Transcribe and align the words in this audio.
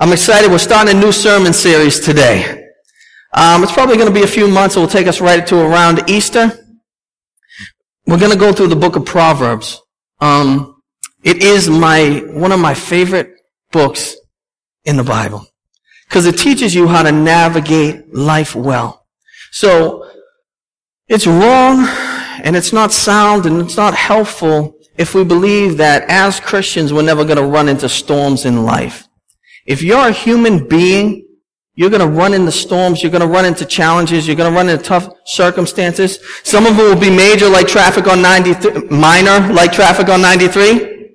I'm 0.00 0.12
excited. 0.12 0.48
We're 0.48 0.58
starting 0.58 0.96
a 0.96 1.00
new 1.00 1.10
sermon 1.10 1.52
series 1.52 1.98
today. 1.98 2.68
Um, 3.32 3.64
it's 3.64 3.72
probably 3.72 3.96
going 3.96 4.06
to 4.06 4.14
be 4.14 4.22
a 4.22 4.28
few 4.28 4.46
months. 4.46 4.76
It 4.76 4.78
will 4.78 4.86
take 4.86 5.08
us 5.08 5.20
right 5.20 5.44
to 5.48 5.58
around 5.58 6.08
Easter. 6.08 6.52
We're 8.06 8.20
going 8.20 8.30
to 8.30 8.38
go 8.38 8.52
through 8.52 8.68
the 8.68 8.76
book 8.76 8.94
of 8.94 9.04
Proverbs. 9.04 9.82
Um, 10.20 10.80
it 11.24 11.42
is 11.42 11.68
my 11.68 12.22
one 12.28 12.52
of 12.52 12.60
my 12.60 12.74
favorite 12.74 13.32
books 13.72 14.14
in 14.84 14.96
the 14.96 15.02
Bible 15.02 15.44
because 16.08 16.26
it 16.26 16.38
teaches 16.38 16.76
you 16.76 16.86
how 16.86 17.02
to 17.02 17.10
navigate 17.10 18.14
life 18.14 18.54
well. 18.54 19.04
So 19.50 20.08
it's 21.08 21.26
wrong 21.26 21.88
and 22.44 22.54
it's 22.54 22.72
not 22.72 22.92
sound 22.92 23.46
and 23.46 23.60
it's 23.62 23.76
not 23.76 23.94
helpful 23.94 24.76
if 24.96 25.16
we 25.16 25.24
believe 25.24 25.76
that 25.78 26.04
as 26.08 26.38
Christians 26.38 26.92
we're 26.92 27.02
never 27.02 27.24
going 27.24 27.38
to 27.38 27.44
run 27.44 27.68
into 27.68 27.88
storms 27.88 28.44
in 28.44 28.64
life. 28.64 29.07
If 29.68 29.82
you're 29.82 30.08
a 30.08 30.12
human 30.12 30.66
being, 30.66 31.26
you're 31.74 31.90
going 31.90 32.00
to 32.00 32.08
run 32.08 32.32
into 32.32 32.50
storms. 32.50 33.02
You're 33.02 33.12
going 33.12 33.22
to 33.22 33.28
run 33.28 33.44
into 33.44 33.66
challenges. 33.66 34.26
You're 34.26 34.34
going 34.34 34.50
to 34.50 34.56
run 34.56 34.70
into 34.70 34.82
tough 34.82 35.10
circumstances. 35.26 36.18
Some 36.42 36.64
of 36.64 36.76
them 36.76 36.86
will 36.86 37.00
be 37.00 37.14
major, 37.14 37.50
like 37.50 37.68
traffic 37.68 38.08
on 38.08 38.22
93, 38.22 38.88
minor, 38.88 39.52
like 39.52 39.70
traffic 39.70 40.08
on 40.08 40.22
93. 40.22 41.10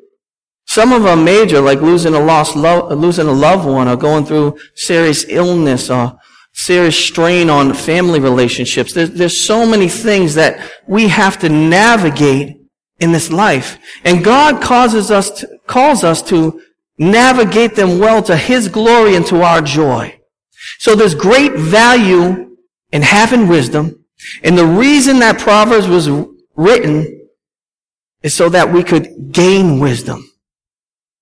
Some 0.67 0.93
of 0.93 1.01
them 1.01 1.25
major, 1.25 1.61
like 1.61 1.81
losing 1.81 2.13
a 2.13 2.19
lost 2.19 2.55
lo- 2.55 2.87
losing 2.93 3.27
a 3.27 3.31
loved 3.31 3.65
one, 3.65 3.87
or 3.87 3.97
going 3.97 4.23
through 4.23 4.57
serious 4.75 5.25
illness, 5.27 5.89
or 5.89 6.17
serious 6.53 6.97
strain 6.97 7.49
on 7.49 7.73
family 7.73 8.19
relationships. 8.19 8.93
There's, 8.93 9.11
there's 9.11 9.37
so 9.37 9.65
many 9.65 9.89
things 9.89 10.35
that 10.35 10.71
we 10.87 11.07
have 11.07 11.39
to 11.39 11.49
navigate 11.49 12.57
in 12.99 13.11
this 13.11 13.31
life, 13.31 13.79
and 14.05 14.23
God 14.23 14.61
causes 14.61 15.11
us 15.11 15.31
to, 15.41 15.49
calls 15.67 16.03
us 16.03 16.21
to 16.29 16.61
navigate 16.97 17.75
them 17.75 17.99
well 17.99 18.21
to 18.23 18.35
His 18.35 18.67
glory 18.67 19.15
and 19.15 19.25
to 19.27 19.41
our 19.41 19.61
joy. 19.61 20.19
So 20.79 20.95
there's 20.95 21.15
great 21.15 21.53
value 21.53 22.57
in 22.91 23.01
having 23.01 23.47
wisdom. 23.47 24.05
And 24.43 24.57
the 24.57 24.65
reason 24.65 25.19
that 25.19 25.39
Proverbs 25.39 25.87
was 25.87 26.09
written 26.55 27.27
is 28.21 28.33
so 28.33 28.49
that 28.49 28.71
we 28.71 28.83
could 28.83 29.31
gain 29.31 29.79
wisdom. 29.79 30.29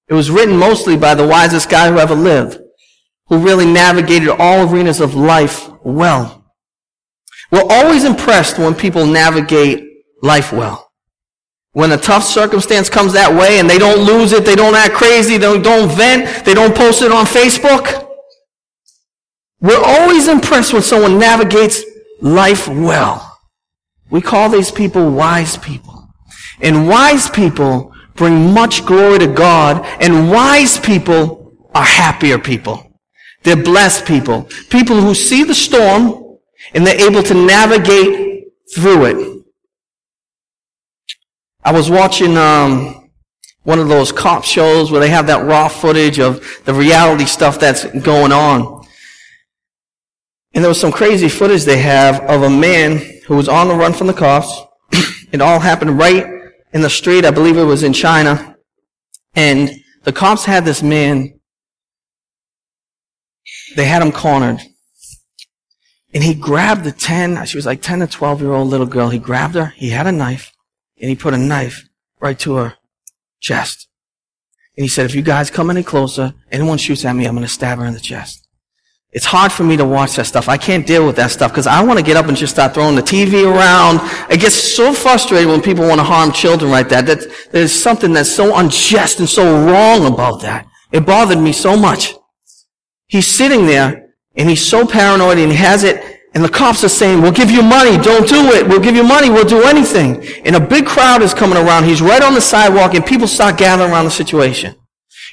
It 0.08 0.14
was 0.14 0.30
written 0.30 0.58
mostly 0.58 0.98
by 0.98 1.16
the 1.16 1.26
wisest 1.26 1.70
guy 1.70 1.90
who 1.90 1.98
ever 1.98 2.16
lived, 2.16 2.60
who 3.28 3.40
really 3.40 3.66
navigated 3.66 4.30
all 4.30 4.68
arenas 4.68 5.00
of 5.00 5.16
life 5.16 5.70
well. 5.84 6.54
We're 7.52 7.68
always 7.68 8.04
impressed 8.04 8.60
when 8.60 8.76
people 8.76 9.06
navigate 9.06 9.84
life 10.22 10.52
well. 10.52 10.91
When 11.74 11.92
a 11.92 11.98
tough 11.98 12.24
circumstance 12.24 12.90
comes 12.90 13.14
that 13.14 13.34
way 13.34 13.60
and 13.60 13.70
they 13.70 13.78
don't 13.78 14.06
lose 14.06 14.34
it, 14.34 14.44
they 14.44 14.56
don't 14.56 14.76
act 14.76 14.94
crazy, 14.94 15.38
they 15.38 15.60
don't 15.60 15.90
vent, 15.90 16.46
they 16.46 16.54
don't 16.54 16.76
post 16.76 17.02
it 17.02 17.12
on 17.12 17.26
Facebook. 17.26 18.10
We're 19.62 19.82
always 19.84 20.28
impressed 20.28 20.74
when 20.74 20.82
someone 20.82 21.18
navigates 21.18 21.84
life 22.20 22.68
well. 22.68 23.40
We 24.10 24.22
call 24.22 24.50
these 24.50 24.72
people 24.72 25.10
wise 25.12 25.58
people. 25.58 26.10
And 26.60 26.88
wise 26.88 27.30
people 27.30 27.94
bring 28.16 28.54
much 28.54 28.86
glory 28.86 29.20
to 29.20 29.28
God, 29.28 29.86
and 30.02 30.30
wise 30.30 30.78
people 30.78 31.54
are 31.74 31.86
happier 31.86 32.38
people. 32.38 32.92
They're 33.44 33.56
blessed 33.56 34.06
people. 34.06 34.50
People 34.70 34.98
who 34.98 35.16
see 35.16 35.44
the 35.44 35.56
storm 35.56 36.38
and 36.74 36.86
they're 36.86 37.10
able 37.10 37.24
to 37.24 37.34
navigate 37.34 38.48
through 38.76 39.06
it. 39.06 39.41
I 41.64 41.72
was 41.72 41.92
watching 41.92 42.38
um, 42.38 43.10
one 43.64 43.78
of 43.78 43.88
those 43.88 44.12
cop 44.12 44.44
shows 44.44 44.92
where 44.92 45.00
they 45.00 45.10
have 45.10 45.28
that 45.28 45.46
raw 45.46 45.68
footage 45.68 46.20
of 46.20 46.44
the 46.66 46.74
reality 46.74 47.26
stuff 47.26 47.60
that's 47.60 47.86
going 48.00 48.32
on. 48.32 48.84
And 50.54 50.64
there 50.64 50.70
was 50.70 50.80
some 50.80 50.92
crazy 50.92 51.30
footage 51.30 51.64
they 51.64 51.78
have 51.78 52.20
of 52.22 52.42
a 52.42 52.50
man 52.50 52.98
who 53.28 53.36
was 53.36 53.48
on 53.48 53.68
the 53.68 53.76
run 53.76 53.94
from 53.94 54.08
the 54.08 54.14
cops. 54.14 54.60
it 55.32 55.40
all 55.40 55.60
happened 55.60 56.00
right 56.00 56.26
in 56.74 56.82
the 56.82 56.90
street. 56.90 57.26
I 57.26 57.32
believe 57.32 57.58
it 57.58 57.64
was 57.64 57.84
in 57.84 57.94
China. 57.94 58.58
And 59.36 59.72
the 60.04 60.12
cops 60.12 60.46
had 60.46 60.66
this 60.66 60.82
man. 60.82 61.40
They 63.76 63.86
had 63.86 64.02
him 64.02 64.12
cornered. 64.12 64.60
And 66.14 66.24
he 66.24 66.34
grabbed 66.34 66.84
the 66.84 66.92
10, 66.92 67.46
she 67.46 67.56
was 67.56 67.66
like 67.66 67.82
10 67.82 68.00
to 68.00 68.08
12 68.08 68.42
year 68.42 68.52
old 68.52 68.68
little 68.68 68.88
girl. 68.88 69.10
He 69.10 69.20
grabbed 69.20 69.56
her. 69.56 69.68
He 69.68 69.92
had 69.92 70.08
a 70.08 70.12
knife 70.12 70.52
and 71.02 71.10
he 71.10 71.16
put 71.16 71.34
a 71.34 71.38
knife 71.38 71.90
right 72.20 72.38
to 72.40 72.56
her 72.56 72.76
chest. 73.40 73.88
And 74.78 74.84
he 74.86 74.88
said, 74.88 75.06
if 75.06 75.16
you 75.16 75.22
guys 75.22 75.50
come 75.50 75.70
any 75.70 75.84
closer, 75.84 76.34
anyone 76.52 76.78
shoots 76.78 77.04
at 77.04 77.16
me, 77.16 77.26
I'm 77.26 77.36
going 77.36 77.46
to 77.46 77.52
stab 77.52 77.80
her 77.80 77.86
in 77.86 77.94
the 77.94 78.00
chest. 78.00 78.48
It's 79.12 79.26
hard 79.26 79.52
for 79.52 79.66
me 79.66 79.76
to 79.76 79.84
watch 79.84 80.16
that 80.16 80.26
stuff. 80.26 80.48
I 80.48 80.56
can't 80.56 80.88
deal 80.88 81.06
with 81.06 81.18
that 81.18 81.32
stuff 81.32 81.52
because 81.52 81.68
I 81.68 81.84
want 81.84 82.00
to 82.00 82.06
get 82.06 82.16
up 82.16 82.28
and 82.28 82.38
just 82.38 82.54
start 82.54 82.74
throwing 82.74 82.96
the 82.96 83.02
TV 83.02 83.44
around. 83.44 84.00
I 84.30 84.38
get 84.38 84.54
so 84.54 84.94
frustrated 84.94 85.50
when 85.50 85.62
people 85.62 85.86
want 85.86 86.00
to 86.00 86.06
harm 86.06 86.32
children 86.32 86.72
like 86.72 86.88
that. 86.90 87.06
That 87.08 87.20
there's 87.52 87.74
something 87.74 88.14
that's 88.14 88.32
so 88.32 88.56
unjust 88.56 89.20
and 89.20 89.28
so 89.28 89.66
wrong 89.66 90.06
about 90.06 90.42
that. 90.44 90.66
It 90.94 91.06
bothered 91.06 91.40
me 91.40 91.52
so 91.52 91.76
much. 91.76 92.14
He's 93.08 93.28
sitting 93.28 93.66
there 93.66 94.14
and 94.38 94.50
he's 94.50 94.66
so 94.66 94.88
paranoid 94.88 95.40
and 95.40 95.52
he 95.52 95.58
has 95.58 95.84
it 95.84 96.21
and 96.34 96.44
the 96.44 96.50
cops 96.50 96.84
are 96.84 96.90
saying, 96.90 97.22
we'll 97.22 97.32
give 97.32 97.52
you 97.52 97.62
money, 97.62 97.98
don't 97.98 98.28
do 98.28 98.52
it, 98.52 98.68
we'll 98.68 98.80
give 98.80 98.96
you 98.96 99.04
money, 99.04 99.30
we'll 99.30 99.46
do 99.46 99.64
anything. 99.64 100.24
And 100.46 100.56
a 100.56 100.60
big 100.60 100.86
crowd 100.86 101.22
is 101.22 101.34
coming 101.34 101.58
around, 101.58 101.84
he's 101.84 102.02
right 102.02 102.24
on 102.24 102.34
the 102.34 102.42
sidewalk, 102.42 102.94
and 102.94 103.06
people 103.06 103.28
start 103.28 103.58
gathering 103.58 103.92
around 103.92 104.06
the 104.06 104.12
situation. 104.12 104.76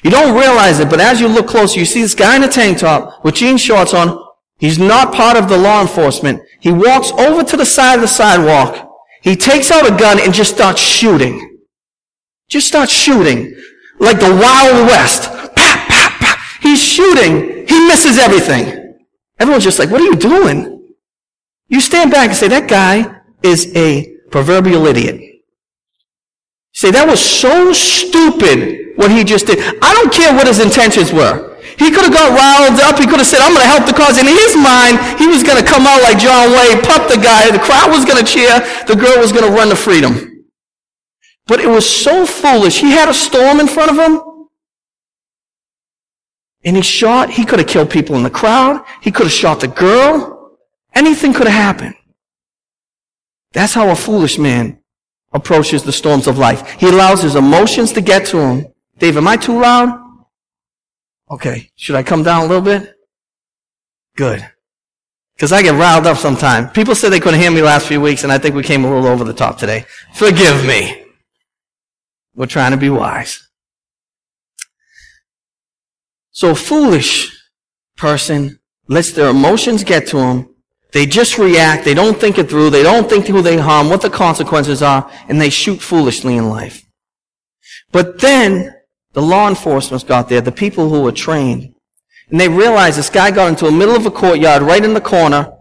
You 0.03 0.11
don't 0.11 0.37
realize 0.37 0.79
it, 0.79 0.89
but 0.89 0.99
as 0.99 1.19
you 1.19 1.27
look 1.27 1.47
closer, 1.47 1.79
you 1.79 1.85
see 1.85 2.01
this 2.01 2.15
guy 2.15 2.35
in 2.35 2.43
a 2.43 2.47
tank 2.47 2.79
top 2.79 3.23
with 3.23 3.35
jean 3.35 3.57
shorts 3.57 3.93
on. 3.93 4.25
He's 4.57 4.77
not 4.77 5.13
part 5.13 5.37
of 5.37 5.47
the 5.47 5.57
law 5.57 5.81
enforcement. 5.81 6.41
He 6.59 6.71
walks 6.71 7.11
over 7.11 7.43
to 7.43 7.57
the 7.57 7.65
side 7.65 7.95
of 7.95 8.01
the 8.01 8.07
sidewalk. 8.07 8.89
He 9.21 9.35
takes 9.35 9.71
out 9.71 9.89
a 9.89 9.95
gun 9.97 10.19
and 10.19 10.33
just 10.33 10.53
starts 10.53 10.81
shooting. 10.81 11.59
Just 12.49 12.67
starts 12.67 12.91
shooting. 12.91 13.55
Like 13.99 14.19
the 14.19 14.31
Wild 14.31 14.87
West. 14.87 15.23
Pap, 15.55 15.87
pap, 15.87 16.19
pap. 16.19 16.39
He's 16.61 16.83
shooting. 16.83 17.67
He 17.67 17.87
misses 17.87 18.17
everything. 18.17 18.97
Everyone's 19.39 19.63
just 19.63 19.79
like, 19.79 19.89
what 19.89 20.01
are 20.01 20.05
you 20.05 20.15
doing? 20.15 20.78
You 21.69 21.79
stand 21.79 22.11
back 22.11 22.29
and 22.29 22.37
say, 22.37 22.47
that 22.49 22.67
guy 22.67 23.21
is 23.43 23.73
a 23.75 24.17
proverbial 24.31 24.85
idiot. 24.87 25.21
Say, 26.73 26.91
that 26.91 27.07
was 27.07 27.21
so 27.21 27.73
stupid 27.73 28.97
what 28.97 29.11
he 29.11 29.23
just 29.23 29.47
did. 29.47 29.59
I 29.81 29.93
don't 29.93 30.11
care 30.11 30.33
what 30.33 30.47
his 30.47 30.59
intentions 30.59 31.13
were. 31.13 31.57
He 31.77 31.91
could 31.91 32.03
have 32.03 32.13
got 32.13 32.35
riled 32.35 32.79
up. 32.81 32.99
He 32.99 33.05
could 33.05 33.19
have 33.19 33.27
said, 33.29 33.39
I'm 33.39 33.53
going 33.53 33.63
to 33.63 33.71
help 33.71 33.85
the 33.85 33.93
cause. 33.93 34.17
In 34.17 34.27
his 34.27 34.57
mind, 34.57 34.99
he 35.21 35.27
was 35.27 35.43
going 35.43 35.61
to 35.61 35.63
come 35.63 35.85
out 35.85 36.01
like 36.01 36.19
John 36.19 36.51
Wayne, 36.51 36.81
pump 36.81 37.07
the 37.07 37.21
guy. 37.21 37.49
The 37.51 37.59
crowd 37.59 37.89
was 37.89 38.03
going 38.03 38.17
to 38.17 38.25
cheer. 38.25 38.59
The 38.87 38.95
girl 38.95 39.17
was 39.21 39.31
going 39.31 39.45
to 39.45 39.51
run 39.51 39.69
to 39.69 39.75
freedom. 39.75 40.45
But 41.47 41.59
it 41.61 41.67
was 41.67 41.87
so 41.87 42.25
foolish. 42.25 42.81
He 42.81 42.91
had 42.91 43.09
a 43.09 43.13
storm 43.13 43.59
in 43.59 43.67
front 43.67 43.91
of 43.91 43.97
him. 43.97 44.21
And 46.65 46.75
he 46.75 46.81
shot. 46.81 47.29
He 47.29 47.45
could 47.45 47.59
have 47.59 47.67
killed 47.67 47.89
people 47.89 48.15
in 48.15 48.23
the 48.23 48.29
crowd. 48.29 48.83
He 49.01 49.11
could 49.11 49.27
have 49.27 49.33
shot 49.33 49.59
the 49.59 49.67
girl. 49.67 50.38
Anything 50.93 51.33
could 51.33 51.47
have 51.47 51.55
happened. 51.55 51.95
That's 53.53 53.73
how 53.73 53.89
a 53.89 53.95
foolish 53.95 54.37
man 54.37 54.79
approaches 55.31 55.83
the 55.83 55.91
storms 55.91 56.27
of 56.27 56.37
life. 56.37 56.69
He 56.79 56.87
allows 56.87 57.21
his 57.21 57.35
emotions 57.35 57.93
to 57.93 58.01
get 58.01 58.25
to 58.27 58.37
him. 58.37 58.67
Dave, 58.97 59.17
am 59.17 59.27
I 59.27 59.37
too 59.37 59.59
loud? 59.59 59.99
Okay. 61.31 61.69
Should 61.75 61.95
I 61.95 62.03
come 62.03 62.23
down 62.23 62.43
a 62.43 62.47
little 62.47 62.61
bit? 62.61 62.95
Good. 64.15 64.47
Because 65.35 65.53
I 65.53 65.61
get 65.61 65.75
riled 65.75 66.05
up 66.05 66.17
sometimes. 66.17 66.71
People 66.71 66.95
said 66.95 67.11
they 67.11 67.19
couldn't 67.19 67.39
hear 67.39 67.51
me 67.51 67.61
last 67.61 67.87
few 67.87 68.01
weeks, 68.01 68.23
and 68.23 68.31
I 68.31 68.37
think 68.37 68.55
we 68.55 68.63
came 68.63 68.83
a 68.83 68.93
little 68.93 69.07
over 69.07 69.23
the 69.23 69.33
top 69.33 69.57
today. 69.57 69.85
Forgive 70.13 70.65
me. 70.65 71.05
We're 72.35 72.45
trying 72.45 72.71
to 72.71 72.77
be 72.77 72.89
wise. 72.89 73.47
So 76.31 76.51
a 76.51 76.55
foolish 76.55 77.37
person 77.95 78.59
lets 78.87 79.11
their 79.11 79.29
emotions 79.29 79.83
get 79.83 80.07
to 80.07 80.17
them 80.17 80.55
they 80.91 81.05
just 81.05 81.37
react. 81.37 81.85
They 81.85 81.93
don't 81.93 82.19
think 82.19 82.37
it 82.37 82.49
through. 82.49 82.71
They 82.71 82.83
don't 82.83 83.09
think 83.09 83.27
who 83.27 83.41
they 83.41 83.57
harm, 83.57 83.89
what 83.89 84.01
the 84.01 84.09
consequences 84.09 84.81
are, 84.81 85.09
and 85.27 85.39
they 85.39 85.49
shoot 85.49 85.81
foolishly 85.81 86.35
in 86.35 86.49
life. 86.49 86.85
But 87.91 88.19
then 88.19 88.75
the 89.13 89.21
law 89.21 89.47
enforcement 89.47 90.07
got 90.07 90.29
there, 90.29 90.41
the 90.41 90.51
people 90.51 90.89
who 90.89 91.01
were 91.01 91.11
trained, 91.11 91.75
and 92.29 92.39
they 92.39 92.49
realized 92.49 92.97
this 92.97 93.09
guy 93.09 93.31
got 93.31 93.49
into 93.49 93.65
the 93.65 93.71
middle 93.71 93.95
of 93.95 94.05
a 94.05 94.11
courtyard, 94.11 94.61
right 94.61 94.83
in 94.83 94.93
the 94.93 95.01
corner. 95.01 95.51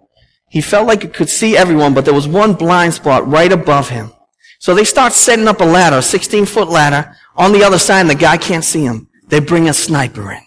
He 0.51 0.61
felt 0.61 0.87
like 0.87 1.03
he 1.03 1.09
could 1.09 1.29
see 1.29 1.57
everyone, 1.57 1.95
but 1.95 2.05
there 2.05 2.15
was 2.15 2.29
one 2.29 2.55
blind 2.55 2.95
spot 2.95 3.27
right 3.27 3.53
above 3.53 3.91
him. 3.91 4.13
So 4.61 4.75
they 4.75 4.85
start 4.85 5.13
setting 5.13 5.47
up 5.47 5.61
a 5.61 5.65
ladder, 5.65 5.99
a 5.99 6.03
16 6.03 6.47
foot 6.47 6.69
ladder, 6.69 7.15
on 7.37 7.53
the 7.53 7.63
other 7.63 7.79
side, 7.79 8.01
and 8.01 8.11
the 8.11 8.15
guy 8.15 8.37
can't 8.37 8.65
see 8.65 8.85
him. 8.85 9.09
They 9.29 9.41
bring 9.41 9.69
a 9.69 9.75
sniper 9.75 10.33
in. 10.33 10.43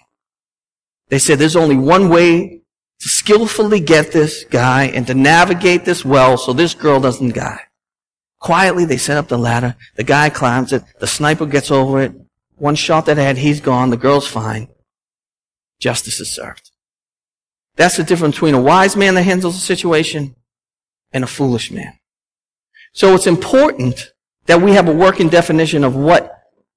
They 1.09 1.19
said 1.19 1.39
there's 1.39 1.55
only 1.55 1.77
one 1.77 2.09
way 2.09 2.60
to 3.01 3.09
skillfully 3.09 3.79
get 3.79 4.11
this 4.11 4.43
guy 4.43 4.85
and 4.85 5.07
to 5.07 5.13
navigate 5.13 5.85
this 5.85 6.05
well 6.05 6.37
so 6.37 6.53
this 6.53 6.75
girl 6.75 6.99
doesn't 6.99 7.33
die. 7.33 7.61
Quietly, 8.39 8.85
they 8.85 8.97
set 8.97 9.17
up 9.17 9.27
the 9.27 9.37
ladder. 9.37 9.75
The 9.95 10.03
guy 10.03 10.29
climbs 10.29 10.71
it. 10.71 10.83
The 10.99 11.07
sniper 11.07 11.45
gets 11.45 11.71
over 11.71 12.01
it. 12.01 12.13
One 12.57 12.75
shot 12.75 13.07
that 13.07 13.17
head, 13.17 13.37
he's 13.37 13.59
gone. 13.59 13.89
The 13.89 13.97
girl's 13.97 14.27
fine. 14.27 14.67
justice 15.79 16.19
is 16.19 16.31
served. 16.31 16.69
That's 17.75 17.97
the 17.97 18.03
difference 18.03 18.35
between 18.35 18.53
a 18.53 18.61
wise 18.61 18.95
man 18.95 19.15
that 19.15 19.23
handles 19.23 19.55
a 19.55 19.59
situation 19.59 20.35
and 21.11 21.23
a 21.23 21.27
foolish 21.27 21.71
man. 21.71 21.93
So 22.93 23.15
it's 23.15 23.27
important 23.27 24.11
that 24.45 24.61
we 24.61 24.73
have 24.73 24.87
a 24.87 24.93
working 24.93 25.29
definition 25.29 25.83
of 25.83 25.95
what 25.95 26.31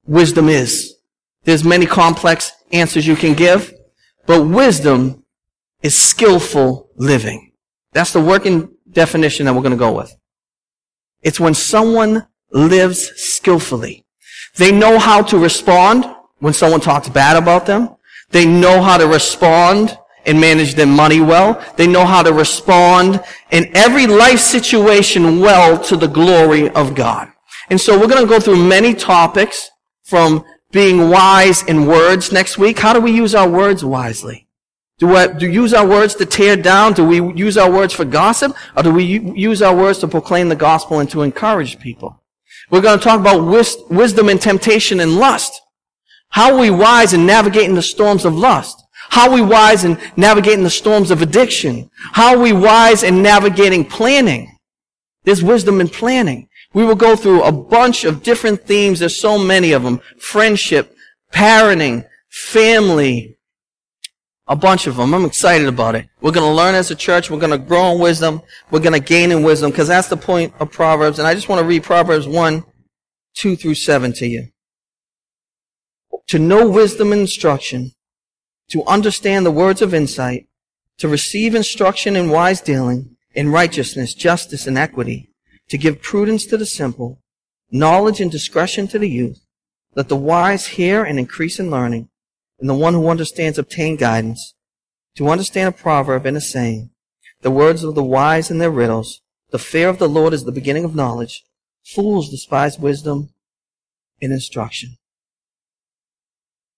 wisdom 0.06 0.48
is. 0.48 0.94
There's 1.42 1.64
many 1.64 1.84
complex 1.84 2.52
answers 2.72 3.06
you 3.06 3.16
can 3.16 3.34
give, 3.34 3.74
but 4.26 4.44
wisdom 4.44 5.23
is 5.84 5.96
skillful 5.96 6.88
living. 6.96 7.52
That's 7.92 8.12
the 8.12 8.20
working 8.20 8.74
definition 8.90 9.46
that 9.46 9.52
we're 9.54 9.60
going 9.60 9.72
to 9.72 9.76
go 9.76 9.92
with. 9.92 10.12
It's 11.22 11.38
when 11.38 11.54
someone 11.54 12.26
lives 12.50 13.12
skillfully. 13.16 14.04
They 14.56 14.72
know 14.72 14.98
how 14.98 15.22
to 15.22 15.38
respond 15.38 16.06
when 16.38 16.54
someone 16.54 16.80
talks 16.80 17.08
bad 17.08 17.36
about 17.36 17.66
them. 17.66 17.96
They 18.30 18.46
know 18.46 18.80
how 18.80 18.96
to 18.96 19.06
respond 19.06 19.96
and 20.24 20.40
manage 20.40 20.74
their 20.74 20.86
money 20.86 21.20
well. 21.20 21.62
They 21.76 21.86
know 21.86 22.06
how 22.06 22.22
to 22.22 22.32
respond 22.32 23.22
in 23.50 23.70
every 23.76 24.06
life 24.06 24.40
situation 24.40 25.40
well 25.40 25.78
to 25.84 25.96
the 25.96 26.08
glory 26.08 26.70
of 26.70 26.94
God. 26.94 27.28
And 27.68 27.78
so 27.78 27.98
we're 27.98 28.08
going 28.08 28.22
to 28.22 28.28
go 28.28 28.40
through 28.40 28.66
many 28.66 28.94
topics 28.94 29.70
from 30.02 30.44
being 30.72 31.10
wise 31.10 31.62
in 31.64 31.86
words 31.86 32.32
next 32.32 32.56
week. 32.56 32.78
How 32.78 32.94
do 32.94 33.00
we 33.00 33.12
use 33.12 33.34
our 33.34 33.48
words 33.48 33.84
wisely? 33.84 34.43
Do 34.98 35.08
we, 35.08 35.38
do 35.38 35.48
we 35.48 35.52
use 35.52 35.74
our 35.74 35.86
words 35.86 36.14
to 36.16 36.26
tear 36.26 36.56
down? 36.56 36.92
Do 36.92 37.04
we 37.04 37.20
use 37.34 37.56
our 37.56 37.70
words 37.70 37.92
for 37.92 38.04
gossip? 38.04 38.56
Or 38.76 38.82
do 38.82 38.92
we 38.92 39.04
use 39.04 39.60
our 39.60 39.74
words 39.74 39.98
to 39.98 40.08
proclaim 40.08 40.48
the 40.48 40.56
gospel 40.56 41.00
and 41.00 41.10
to 41.10 41.22
encourage 41.22 41.80
people? 41.80 42.22
We're 42.70 42.80
going 42.80 42.98
to 42.98 43.04
talk 43.04 43.20
about 43.20 43.44
wis- 43.44 43.76
wisdom 43.90 44.28
and 44.28 44.40
temptation 44.40 45.00
and 45.00 45.16
lust. 45.16 45.60
How 46.30 46.54
are 46.54 46.60
we 46.60 46.70
wise 46.70 47.12
in 47.12 47.26
navigating 47.26 47.74
the 47.74 47.82
storms 47.82 48.24
of 48.24 48.34
lust? 48.34 48.82
How 49.10 49.28
are 49.28 49.34
we 49.34 49.42
wise 49.42 49.84
in 49.84 49.98
navigating 50.16 50.64
the 50.64 50.70
storms 50.70 51.10
of 51.10 51.22
addiction? 51.22 51.90
How 52.12 52.34
are 52.34 52.40
we 52.40 52.52
wise 52.52 53.02
in 53.02 53.22
navigating 53.22 53.84
planning? 53.84 54.58
There's 55.24 55.42
wisdom 55.42 55.80
in 55.80 55.88
planning. 55.88 56.48
We 56.72 56.84
will 56.84 56.96
go 56.96 57.14
through 57.14 57.42
a 57.42 57.52
bunch 57.52 58.04
of 58.04 58.22
different 58.22 58.66
themes. 58.66 58.98
There's 58.98 59.16
so 59.16 59.38
many 59.38 59.72
of 59.72 59.82
them. 59.82 60.00
Friendship, 60.18 60.96
parenting, 61.32 62.06
family, 62.28 63.38
a 64.46 64.56
bunch 64.56 64.86
of 64.86 64.96
them. 64.96 65.14
I'm 65.14 65.24
excited 65.24 65.66
about 65.66 65.94
it. 65.94 66.08
We're 66.20 66.32
going 66.32 66.48
to 66.48 66.54
learn 66.54 66.74
as 66.74 66.90
a 66.90 66.94
church. 66.94 67.30
We're 67.30 67.38
going 67.38 67.58
to 67.58 67.58
grow 67.58 67.92
in 67.92 67.98
wisdom. 67.98 68.42
We're 68.70 68.80
going 68.80 68.92
to 68.92 69.00
gain 69.00 69.32
in 69.32 69.42
wisdom 69.42 69.70
because 69.70 69.88
that's 69.88 70.08
the 70.08 70.16
point 70.16 70.52
of 70.60 70.70
Proverbs. 70.70 71.18
And 71.18 71.26
I 71.26 71.34
just 71.34 71.48
want 71.48 71.60
to 71.60 71.66
read 71.66 71.82
Proverbs 71.82 72.26
1, 72.26 72.64
2 73.34 73.56
through 73.56 73.74
7 73.74 74.12
to 74.14 74.26
you. 74.26 74.48
To 76.28 76.38
know 76.38 76.68
wisdom 76.68 77.12
and 77.12 77.22
instruction, 77.22 77.92
to 78.70 78.84
understand 78.84 79.44
the 79.44 79.50
words 79.50 79.82
of 79.82 79.92
insight, 79.94 80.46
to 80.98 81.08
receive 81.08 81.54
instruction 81.54 82.16
in 82.16 82.30
wise 82.30 82.60
dealing, 82.60 83.16
in 83.34 83.50
righteousness, 83.50 84.14
justice, 84.14 84.66
and 84.66 84.78
equity, 84.78 85.30
to 85.68 85.78
give 85.78 86.02
prudence 86.02 86.46
to 86.46 86.56
the 86.56 86.66
simple, 86.66 87.20
knowledge 87.70 88.20
and 88.20 88.30
discretion 88.30 88.86
to 88.88 88.98
the 88.98 89.08
youth. 89.08 89.40
Let 89.96 90.08
the 90.08 90.16
wise 90.16 90.66
hear 90.66 91.04
and 91.04 91.18
increase 91.18 91.58
in 91.58 91.70
learning, 91.70 92.08
and 92.64 92.70
the 92.70 92.74
one 92.74 92.94
who 92.94 93.10
understands 93.10 93.58
obtain 93.58 93.94
guidance. 93.94 94.54
To 95.16 95.28
understand 95.28 95.68
a 95.68 95.72
proverb 95.72 96.24
and 96.24 96.34
a 96.34 96.40
saying, 96.40 96.88
the 97.42 97.50
words 97.50 97.84
of 97.84 97.94
the 97.94 98.02
wise 98.02 98.50
and 98.50 98.58
their 98.58 98.70
riddles, 98.70 99.20
the 99.50 99.58
fear 99.58 99.90
of 99.90 99.98
the 99.98 100.08
Lord 100.08 100.32
is 100.32 100.44
the 100.44 100.50
beginning 100.50 100.82
of 100.82 100.94
knowledge. 100.94 101.44
Fools 101.84 102.30
despise 102.30 102.78
wisdom 102.78 103.34
and 104.22 104.32
instruction. 104.32 104.96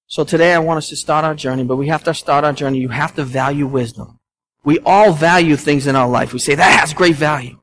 So 0.09 0.25
today 0.25 0.55
I 0.55 0.59
want 0.59 0.79
us 0.79 0.89
to 0.89 0.97
start 0.97 1.25
our 1.25 1.37
journey, 1.37 1.63
but 1.63 1.77
we 1.77 1.87
have 1.87 2.03
to 2.03 2.15
start 2.15 2.43
our 2.43 2.53
journey. 2.53 2.81
You 2.81 2.89
have 2.89 3.15
to 3.15 3.23
value 3.23 3.69
wisdom. 3.69 4.19
We 4.65 4.81
all 4.81 5.13
value 5.13 5.55
things 5.55 5.87
in 5.87 5.95
our 5.95 6.09
life. 6.09 6.33
We 6.33 6.41
say, 6.41 6.57
that 6.57 6.81
has 6.81 6.95
great 6.95 7.15
value. 7.15 7.61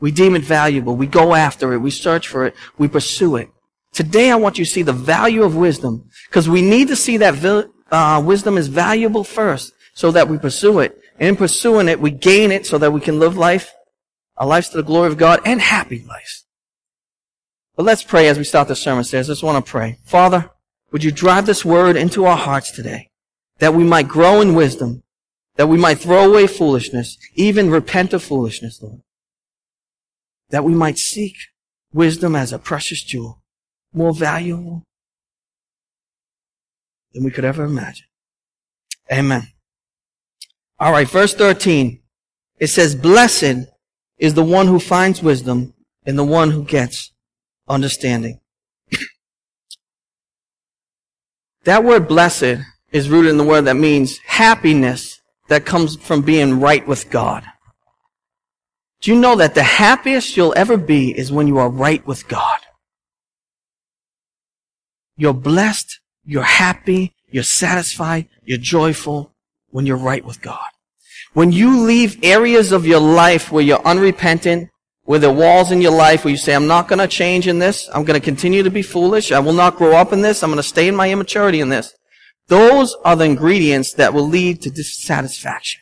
We 0.00 0.10
deem 0.10 0.36
it 0.36 0.42
valuable. 0.42 0.96
We 0.96 1.06
go 1.06 1.34
after 1.34 1.74
it. 1.74 1.80
We 1.80 1.90
search 1.90 2.28
for 2.28 2.46
it. 2.46 2.54
We 2.78 2.88
pursue 2.88 3.36
it. 3.36 3.50
Today 3.92 4.30
I 4.30 4.36
want 4.36 4.58
you 4.58 4.64
to 4.64 4.70
see 4.70 4.82
the 4.82 4.92
value 4.92 5.42
of 5.42 5.54
wisdom 5.54 6.08
because 6.28 6.48
we 6.48 6.62
need 6.62 6.88
to 6.88 6.96
see 6.96 7.18
that 7.18 7.68
uh, 7.90 8.22
wisdom 8.24 8.56
is 8.56 8.68
valuable 8.68 9.24
first 9.24 9.72
so 9.94 10.10
that 10.12 10.28
we 10.28 10.38
pursue 10.38 10.80
it. 10.80 10.98
And 11.18 11.28
in 11.28 11.36
pursuing 11.36 11.88
it, 11.88 12.00
we 12.00 12.10
gain 12.10 12.50
it 12.50 12.66
so 12.66 12.78
that 12.78 12.92
we 12.92 13.00
can 13.00 13.18
live 13.18 13.36
life, 13.36 13.72
a 14.36 14.46
life 14.46 14.70
to 14.70 14.78
the 14.78 14.82
glory 14.82 15.08
of 15.08 15.18
God 15.18 15.40
and 15.44 15.60
happy 15.60 16.04
lives. 16.08 16.46
But 17.76 17.84
let's 17.84 18.02
pray 18.02 18.28
as 18.28 18.38
we 18.38 18.44
start 18.44 18.68
the 18.68 18.76
sermon 18.76 19.04
series. 19.04 19.28
I 19.28 19.32
just 19.32 19.42
want 19.42 19.64
to 19.64 19.70
pray. 19.70 19.98
Father, 20.04 20.50
would 20.90 21.04
you 21.04 21.10
drive 21.10 21.46
this 21.46 21.64
word 21.64 21.96
into 21.96 22.24
our 22.24 22.36
hearts 22.36 22.70
today 22.70 23.10
that 23.58 23.74
we 23.74 23.84
might 23.84 24.08
grow 24.08 24.40
in 24.40 24.54
wisdom, 24.54 25.02
that 25.56 25.68
we 25.68 25.78
might 25.78 25.98
throw 25.98 26.30
away 26.30 26.46
foolishness, 26.46 27.18
even 27.34 27.70
repent 27.70 28.12
of 28.12 28.22
foolishness, 28.22 28.82
Lord. 28.82 29.02
That 30.50 30.64
we 30.64 30.74
might 30.74 30.98
seek 30.98 31.36
wisdom 31.92 32.34
as 32.34 32.52
a 32.52 32.58
precious 32.58 33.02
jewel, 33.02 33.41
more 33.92 34.12
valuable 34.12 34.84
than 37.12 37.24
we 37.24 37.30
could 37.30 37.44
ever 37.44 37.64
imagine. 37.64 38.06
Amen. 39.12 39.48
All 40.78 40.92
right, 40.92 41.08
verse 41.08 41.34
13. 41.34 42.00
It 42.58 42.68
says, 42.68 42.94
Blessed 42.94 43.68
is 44.18 44.34
the 44.34 44.44
one 44.44 44.66
who 44.66 44.78
finds 44.78 45.22
wisdom 45.22 45.74
and 46.06 46.18
the 46.18 46.24
one 46.24 46.50
who 46.50 46.64
gets 46.64 47.12
understanding. 47.68 48.40
That 51.64 51.84
word 51.84 52.08
blessed 52.08 52.64
is 52.90 53.08
rooted 53.08 53.30
in 53.30 53.36
the 53.36 53.44
word 53.44 53.66
that 53.66 53.76
means 53.76 54.18
happiness 54.18 55.20
that 55.46 55.64
comes 55.64 55.94
from 55.94 56.22
being 56.22 56.58
right 56.58 56.84
with 56.86 57.08
God. 57.08 57.44
Do 59.00 59.12
you 59.12 59.20
know 59.20 59.36
that 59.36 59.54
the 59.54 59.62
happiest 59.62 60.36
you'll 60.36 60.54
ever 60.56 60.76
be 60.76 61.16
is 61.16 61.30
when 61.30 61.46
you 61.46 61.58
are 61.58 61.68
right 61.68 62.04
with 62.06 62.26
God? 62.26 62.58
You're 65.16 65.34
blessed, 65.34 66.00
you're 66.24 66.42
happy, 66.42 67.14
you're 67.30 67.42
satisfied, 67.42 68.28
you're 68.44 68.58
joyful 68.58 69.34
when 69.70 69.86
you're 69.86 69.96
right 69.96 70.24
with 70.24 70.40
God. 70.40 70.66
When 71.32 71.52
you 71.52 71.80
leave 71.80 72.22
areas 72.22 72.72
of 72.72 72.86
your 72.86 73.00
life 73.00 73.50
where 73.50 73.64
you're 73.64 73.84
unrepentant, 73.86 74.68
where 75.04 75.18
there 75.18 75.30
are 75.30 75.34
walls 75.34 75.72
in 75.72 75.80
your 75.80 75.92
life 75.92 76.24
where 76.24 76.30
you 76.30 76.36
say, 76.36 76.54
I'm 76.54 76.66
not 76.66 76.88
going 76.88 76.98
to 76.98 77.08
change 77.08 77.48
in 77.48 77.58
this. 77.58 77.88
I'm 77.92 78.04
going 78.04 78.20
to 78.20 78.24
continue 78.24 78.62
to 78.62 78.70
be 78.70 78.82
foolish. 78.82 79.32
I 79.32 79.40
will 79.40 79.52
not 79.52 79.76
grow 79.76 79.96
up 79.96 80.12
in 80.12 80.20
this. 80.20 80.42
I'm 80.42 80.50
going 80.50 80.58
to 80.58 80.62
stay 80.62 80.88
in 80.88 80.94
my 80.94 81.10
immaturity 81.10 81.60
in 81.60 81.70
this. 81.70 81.92
Those 82.48 82.94
are 83.04 83.16
the 83.16 83.24
ingredients 83.24 83.94
that 83.94 84.14
will 84.14 84.28
lead 84.28 84.62
to 84.62 84.70
dissatisfaction. 84.70 85.80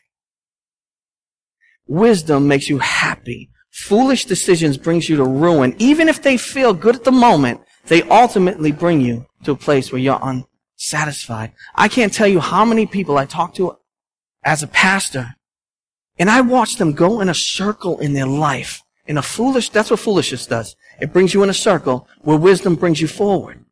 Wisdom 1.87 2.47
makes 2.47 2.69
you 2.69 2.79
happy. 2.79 3.51
Foolish 3.71 4.25
decisions 4.27 4.77
brings 4.77 5.09
you 5.09 5.17
to 5.17 5.25
ruin. 5.25 5.75
Even 5.79 6.09
if 6.09 6.23
they 6.23 6.37
feel 6.37 6.73
good 6.73 6.97
at 6.97 7.05
the 7.05 7.13
moment, 7.13 7.61
they 7.87 8.03
ultimately 8.03 8.73
bring 8.73 9.01
you 9.01 9.27
to 9.45 9.53
a 9.53 9.57
place 9.57 9.91
where 9.91 10.01
you're 10.01 10.21
unsatisfied. 10.23 11.53
I 11.75 11.89
can't 11.89 12.13
tell 12.13 12.29
you 12.29 12.41
how 12.41 12.65
many 12.65 12.87
people 12.87 13.19
I 13.19 13.27
talk 13.27 13.55
to 13.55 13.77
as 14.45 14.63
a 14.63 14.69
pastor, 14.69 15.35
and 16.19 16.31
I 16.31 16.41
watch 16.41 16.77
them 16.77 16.93
go 16.93 17.21
in 17.21 17.29
a 17.29 17.35
circle 17.35 17.99
in 17.99 18.13
their 18.15 18.27
life 18.27 18.83
in 19.11 19.19
a 19.19 19.23
foolish, 19.23 19.71
that's 19.71 19.91
what 19.91 19.99
foolishness 19.99 20.47
does. 20.47 20.77
It 21.01 21.13
brings 21.13 21.35
you 21.35 21.43
in 21.43 21.51
a 21.51 21.55
circle 21.55 22.07
where 22.21 22.37
wisdom 22.37 22.77
brings 22.77 23.01
you 23.01 23.09
forward. 23.09 23.65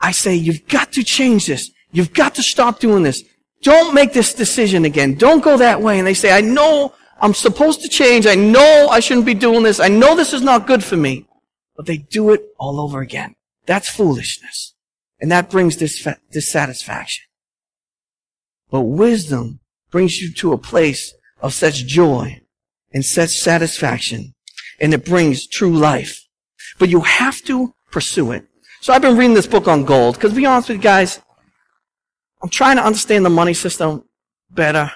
I 0.00 0.12
say, 0.12 0.34
you've 0.34 0.66
got 0.68 0.92
to 0.92 1.02
change 1.02 1.46
this. 1.46 1.70
You've 1.92 2.14
got 2.14 2.34
to 2.36 2.42
stop 2.42 2.80
doing 2.80 3.02
this. 3.02 3.22
Don't 3.62 3.94
make 3.94 4.14
this 4.14 4.32
decision 4.32 4.86
again. 4.86 5.16
Don't 5.16 5.44
go 5.44 5.58
that 5.58 5.82
way. 5.82 5.98
And 5.98 6.06
they 6.06 6.14
say, 6.14 6.32
I 6.32 6.40
know 6.40 6.94
I'm 7.20 7.34
supposed 7.34 7.82
to 7.82 7.90
change. 7.90 8.26
I 8.26 8.36
know 8.36 8.88
I 8.90 9.00
shouldn't 9.00 9.26
be 9.26 9.34
doing 9.34 9.62
this. 9.64 9.80
I 9.80 9.88
know 9.88 10.16
this 10.16 10.32
is 10.32 10.40
not 10.40 10.66
good 10.66 10.82
for 10.82 10.96
me. 10.96 11.26
But 11.76 11.84
they 11.84 11.98
do 11.98 12.30
it 12.30 12.42
all 12.58 12.80
over 12.80 13.00
again. 13.00 13.34
That's 13.70 13.88
foolishness. 13.88 14.74
And 15.20 15.30
that 15.30 15.48
brings 15.48 15.76
dissatisfaction. 15.76 17.24
But 18.68 18.80
wisdom 18.80 19.60
brings 19.92 20.20
you 20.20 20.34
to 20.34 20.52
a 20.52 20.58
place 20.58 21.14
of 21.40 21.54
such 21.54 21.86
joy 21.86 22.40
and 22.92 23.04
such 23.04 23.30
satisfaction 23.38 24.34
and 24.80 24.92
it 24.92 25.04
brings 25.04 25.46
true 25.46 25.72
life. 25.72 26.26
But 26.80 26.88
you 26.88 27.02
have 27.02 27.42
to 27.42 27.72
pursue 27.92 28.32
it. 28.32 28.44
So 28.80 28.92
I've 28.92 29.02
been 29.02 29.16
reading 29.16 29.34
this 29.34 29.46
book 29.46 29.68
on 29.68 29.84
gold, 29.84 30.16
because 30.16 30.34
be 30.34 30.46
honest 30.46 30.70
with 30.70 30.78
you 30.78 30.82
guys, 30.82 31.20
I'm 32.42 32.48
trying 32.48 32.74
to 32.76 32.84
understand 32.84 33.24
the 33.24 33.30
money 33.30 33.54
system 33.54 34.02
better. 34.50 34.90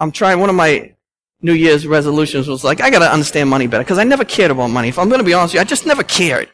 I'm 0.00 0.10
trying, 0.10 0.40
one 0.40 0.50
of 0.50 0.56
my 0.56 0.92
New 1.40 1.52
Year's 1.52 1.86
resolutions 1.86 2.48
was 2.48 2.64
like, 2.64 2.80
I 2.80 2.90
gotta 2.90 3.12
understand 3.12 3.48
money 3.48 3.68
better, 3.68 3.84
because 3.84 3.98
I 3.98 4.02
never 4.02 4.24
cared 4.24 4.50
about 4.50 4.70
money. 4.70 4.88
If 4.88 4.98
I'm 4.98 5.08
gonna 5.08 5.22
be 5.22 5.34
honest 5.34 5.54
with 5.54 5.60
you, 5.60 5.60
I 5.60 5.64
just 5.64 5.86
never 5.86 6.02
cared. 6.02 6.48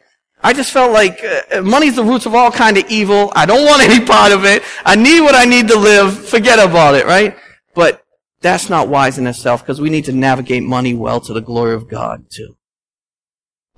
I 0.44 0.52
just 0.52 0.72
felt 0.72 0.92
like 0.92 1.24
uh, 1.24 1.62
money's 1.62 1.96
the 1.96 2.04
roots 2.04 2.26
of 2.26 2.34
all 2.34 2.50
kind 2.52 2.76
of 2.76 2.84
evil. 2.90 3.32
I 3.34 3.46
don't 3.46 3.64
want 3.64 3.82
any 3.82 4.04
part 4.04 4.30
of 4.30 4.44
it. 4.44 4.62
I 4.84 4.94
need 4.94 5.22
what 5.22 5.34
I 5.34 5.46
need 5.46 5.68
to 5.68 5.78
live. 5.78 6.28
Forget 6.28 6.58
about 6.58 6.94
it, 6.94 7.06
right? 7.06 7.34
But 7.74 8.04
that's 8.42 8.68
not 8.68 8.88
wise 8.88 9.16
in 9.16 9.26
itself 9.26 9.62
because 9.62 9.80
we 9.80 9.88
need 9.88 10.04
to 10.04 10.12
navigate 10.12 10.62
money 10.62 10.92
well 10.92 11.18
to 11.22 11.32
the 11.32 11.40
glory 11.40 11.72
of 11.72 11.88
God 11.88 12.26
too. 12.30 12.58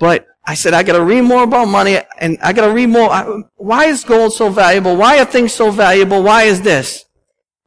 But 0.01 0.27
I 0.45 0.55
said, 0.55 0.75
I 0.75 0.83
gotta 0.83 1.05
read 1.05 1.23
more 1.23 1.45
about 1.45 1.69
money 1.69 1.99
and 2.19 2.37
I 2.43 2.53
gotta 2.53 2.75
read 2.75 2.89
more. 2.89 3.45
Why 3.55 3.85
is 3.85 4.03
gold 4.03 4.33
so 4.33 4.51
valuable? 4.51 4.97
Why 4.97 5.21
are 5.21 5.25
things 5.25 5.55
so 5.55 5.71
valuable? 5.71 6.25
Why 6.25 6.43
is 6.43 6.63
this? 6.63 7.05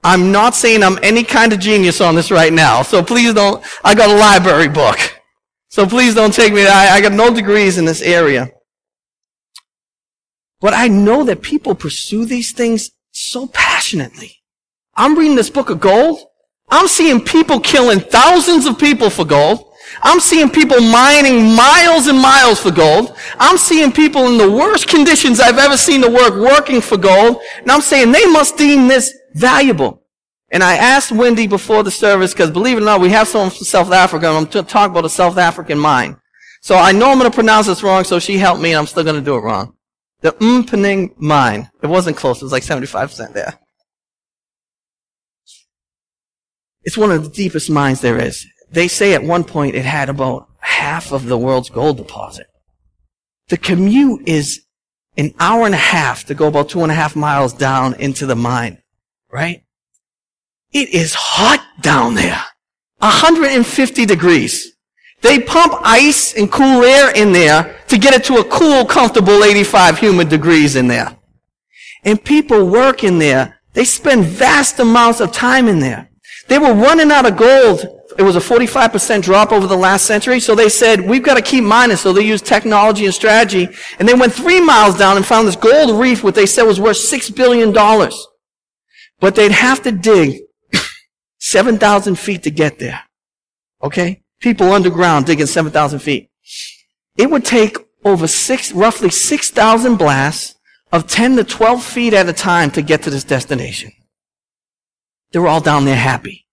I'm 0.04 0.34
not 0.34 0.56
saying 0.56 0.84
I'm 0.84 1.00
any 1.02 1.24
kind 1.24 1.54
of 1.54 1.60
genius 1.60 2.02
on 2.02 2.16
this 2.16 2.32
right 2.32 2.52
now, 2.52 2.84
so 2.84 3.02
please 3.02 3.34
don't, 3.34 3.64
I 3.84 3.96
got 3.96 4.10
a 4.10 4.14
library 4.14 4.68
book. 4.70 4.98
So 5.70 5.86
please 5.86 6.16
don't 6.16 6.34
take 6.34 6.54
me, 6.54 6.68
I, 6.68 6.96
I 6.96 7.02
got 7.02 7.14
no 7.14 7.34
degrees 7.34 7.78
in 7.78 7.86
this 7.86 8.02
area. 8.02 8.50
But 10.62 10.74
I 10.74 10.88
know 10.88 11.24
that 11.24 11.42
people 11.42 11.76
pursue 11.76 12.26
these 12.26 12.52
things 12.52 12.92
so 13.12 13.48
passionately. 13.48 14.38
I'm 14.96 15.18
reading 15.18 15.36
this 15.36 15.50
book 15.50 15.70
of 15.70 15.80
gold. 15.80 16.20
I'm 16.70 16.88
seeing 16.88 17.24
people 17.24 17.60
killing 17.60 18.00
thousands 18.00 18.66
of 18.66 18.78
people 18.78 19.10
for 19.10 19.26
gold. 19.26 19.66
I'm 20.02 20.20
seeing 20.20 20.50
people 20.50 20.80
mining 20.82 21.56
miles 21.56 22.08
and 22.08 22.20
miles 22.20 22.60
for 22.60 22.72
gold. 22.72 23.16
I'm 23.40 23.58
seeing 23.58 23.92
people 23.92 24.28
in 24.28 24.38
the 24.38 24.52
worst 24.52 24.88
conditions 24.88 25.40
I've 25.40 25.58
ever 25.58 25.78
seen 25.78 26.02
to 26.02 26.10
work 26.10 26.36
working 26.36 26.82
for 26.82 26.98
gold. 26.98 27.42
And 27.58 27.72
I'm 27.72 27.82
saying 27.82 28.12
they 28.12 28.26
must 28.26 28.58
deem 28.58 28.88
this 28.88 29.14
valuable. 29.34 30.04
And 30.52 30.64
I 30.64 30.76
asked 30.76 31.12
Wendy 31.12 31.48
before 31.48 31.84
the 31.84 31.92
service, 31.92 32.34
because 32.34 32.52
believe 32.52 32.78
it 32.78 32.82
or 32.82 32.86
not, 32.86 33.02
we 33.02 33.10
have 33.10 33.28
someone 33.28 33.52
from 33.52 33.66
South 33.66 33.92
Africa, 33.92 34.28
and 34.28 34.38
I'm 34.38 34.48
to 34.48 34.64
talk 34.64 34.90
about 34.90 35.06
a 35.06 35.10
South 35.10 35.38
African 35.38 35.78
mine. 35.78 36.18
So 36.62 36.76
I 36.76 36.92
know 36.92 37.12
I'm 37.12 37.20
going 37.20 37.30
to 37.30 37.36
pronounce 37.36 37.68
this 37.68 37.84
wrong, 37.84 38.04
so 38.04 38.20
she 38.20 38.38
helped 38.38 38.62
me, 38.62 38.72
and 38.72 38.80
I'm 38.80 38.88
still 38.88 39.04
going 39.04 39.16
to 39.16 39.22
do 39.22 39.36
it 39.36 39.42
wrong. 39.42 39.76
The 40.22 40.34
Mponeng 40.34 41.18
mine. 41.18 41.70
It 41.82 41.88
wasn't 41.88 42.18
close. 42.18 42.42
It 42.42 42.46
was 42.46 42.52
like 42.52 42.64
75% 42.64 43.34
there. 43.34 43.60
It's 46.84 46.98
one 46.98 47.12
of 47.12 47.24
the 47.24 47.30
deepest 47.30 47.70
mines 47.70 48.02
there 48.02 48.18
is. 48.18 48.46
They 48.72 48.88
say 48.88 49.14
at 49.14 49.24
one 49.24 49.44
point 49.44 49.76
it 49.76 49.86
had 49.86 50.10
about 50.10 50.48
half 50.60 51.12
of 51.12 51.26
the 51.26 51.38
world's 51.38 51.70
gold 51.70 51.98
deposit. 51.98 52.48
The 53.50 53.58
commute 53.58 54.28
is 54.28 54.62
an 55.18 55.34
hour 55.40 55.66
and 55.66 55.76
a 55.76 55.78
half 55.78 56.26
to 56.26 56.36
go 56.36 56.48
about 56.48 56.70
two 56.70 56.82
and 56.84 56.92
a 56.92 56.96
half 56.96 57.16
miles 57.16 57.54
down 57.54 57.96
into 57.96 58.26
the 58.26 58.36
mine, 58.36 58.82
right? 59.32 59.64
It 60.72 60.90
is 60.90 61.14
hot 61.16 61.66
down 61.82 62.16
there. 62.16 62.44
150 63.00 64.06
degrees. 64.06 64.74
They 65.22 65.42
pump 65.42 65.74
ice 65.82 66.34
and 66.34 66.52
cool 66.52 66.84
air 66.84 67.12
in 67.16 67.32
there 67.32 67.78
to 67.88 67.98
get 67.98 68.14
it 68.14 68.24
to 68.26 68.36
a 68.36 68.44
cool, 68.46 68.86
comfortable 68.86 69.44
85 69.44 70.00
humid 70.00 70.30
degrees 70.30 70.76
in 70.76 70.88
there. 70.88 71.18
And 72.04 72.24
people 72.24 72.68
work 72.68 73.04
in 73.04 73.20
there. 73.20 73.60
They 73.74 73.84
spend 73.84 74.26
vast 74.26 74.80
amounts 74.80 75.20
of 75.20 75.32
time 75.32 75.68
in 75.68 75.80
there. 75.80 76.10
They 76.48 76.58
were 76.58 76.74
running 76.74 77.12
out 77.12 77.26
of 77.26 77.38
gold. 77.38 77.86
It 78.18 78.24
was 78.24 78.36
a 78.36 78.40
45% 78.40 79.22
drop 79.22 79.52
over 79.52 79.68
the 79.68 79.78
last 79.78 80.06
century. 80.06 80.40
So 80.40 80.56
they 80.56 80.70
said, 80.70 81.02
we've 81.02 81.24
got 81.24 81.36
to 81.36 81.42
keep 81.42 81.64
mining. 81.64 81.98
So 81.98 82.12
they 82.12 82.26
used 82.26 82.46
technology 82.46 83.06
and 83.06 83.14
strategy. 83.14 83.70
And 84.00 84.08
they 84.08 84.14
went 84.14 84.34
three 84.34 84.62
miles 84.62 84.98
down 84.98 85.18
and 85.18 85.26
found 85.26 85.48
this 85.48 85.56
gold 85.56 86.00
reef, 86.00 86.24
what 86.24 86.36
they 86.36 86.46
said 86.46 86.64
was 86.64 86.80
worth 86.80 86.98
$6 86.98 87.36
billion. 87.36 87.72
But 89.20 89.36
they'd 89.36 89.52
have 89.52 89.84
to 89.84 89.92
dig 89.92 90.42
7,000 91.40 92.18
feet 92.18 92.44
to 92.44 92.52
get 92.52 92.80
there. 92.80 93.02
Okay? 93.84 94.24
People 94.40 94.72
underground 94.72 95.26
digging 95.26 95.46
7,000 95.46 96.00
feet. 96.00 96.30
It 97.18 97.30
would 97.30 97.46
take 97.46 97.78
over 98.06 98.28
six, 98.28 98.72
roughly 98.72 99.10
6,000 99.10 99.98
blasts 99.98 100.56
of 100.92 101.08
10 101.08 101.36
to 101.36 101.44
12 101.44 101.84
feet 101.84 102.14
at 102.14 102.30
a 102.30 102.34
time 102.34 102.72
to 102.72 102.82
get 102.82 103.04
to 103.04 103.10
this 103.10 103.24
destination. 103.24 103.92
They're 105.32 105.48
all 105.48 105.62
down 105.62 105.86
there 105.86 105.96
happy. 105.96 106.48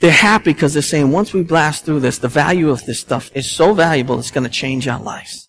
They're 0.00 0.10
happy 0.10 0.52
because 0.52 0.74
they're 0.74 0.82
saying 0.82 1.10
once 1.10 1.32
we 1.32 1.42
blast 1.42 1.84
through 1.84 2.00
this, 2.00 2.18
the 2.18 2.28
value 2.28 2.68
of 2.70 2.84
this 2.84 3.00
stuff 3.00 3.30
is 3.34 3.50
so 3.50 3.72
valuable 3.72 4.18
it's 4.18 4.30
going 4.30 4.44
to 4.44 4.50
change 4.50 4.86
our 4.86 5.00
lives. 5.00 5.48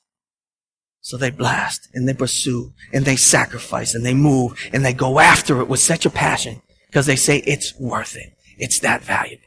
So 1.01 1.17
they 1.17 1.31
blast 1.31 1.89
and 1.93 2.07
they 2.07 2.13
pursue 2.13 2.73
and 2.93 3.05
they 3.05 3.15
sacrifice 3.15 3.93
and 3.93 4.05
they 4.05 4.13
move 4.13 4.57
and 4.71 4.85
they 4.85 4.93
go 4.93 5.19
after 5.19 5.59
it 5.59 5.67
with 5.67 5.79
such 5.79 6.05
a 6.05 6.09
passion 6.09 6.61
because 6.87 7.05
they 7.05 7.15
say 7.15 7.37
it's 7.39 7.77
worth 7.79 8.15
it. 8.15 8.33
It's 8.57 8.79
that 8.79 9.03
valuable. 9.03 9.46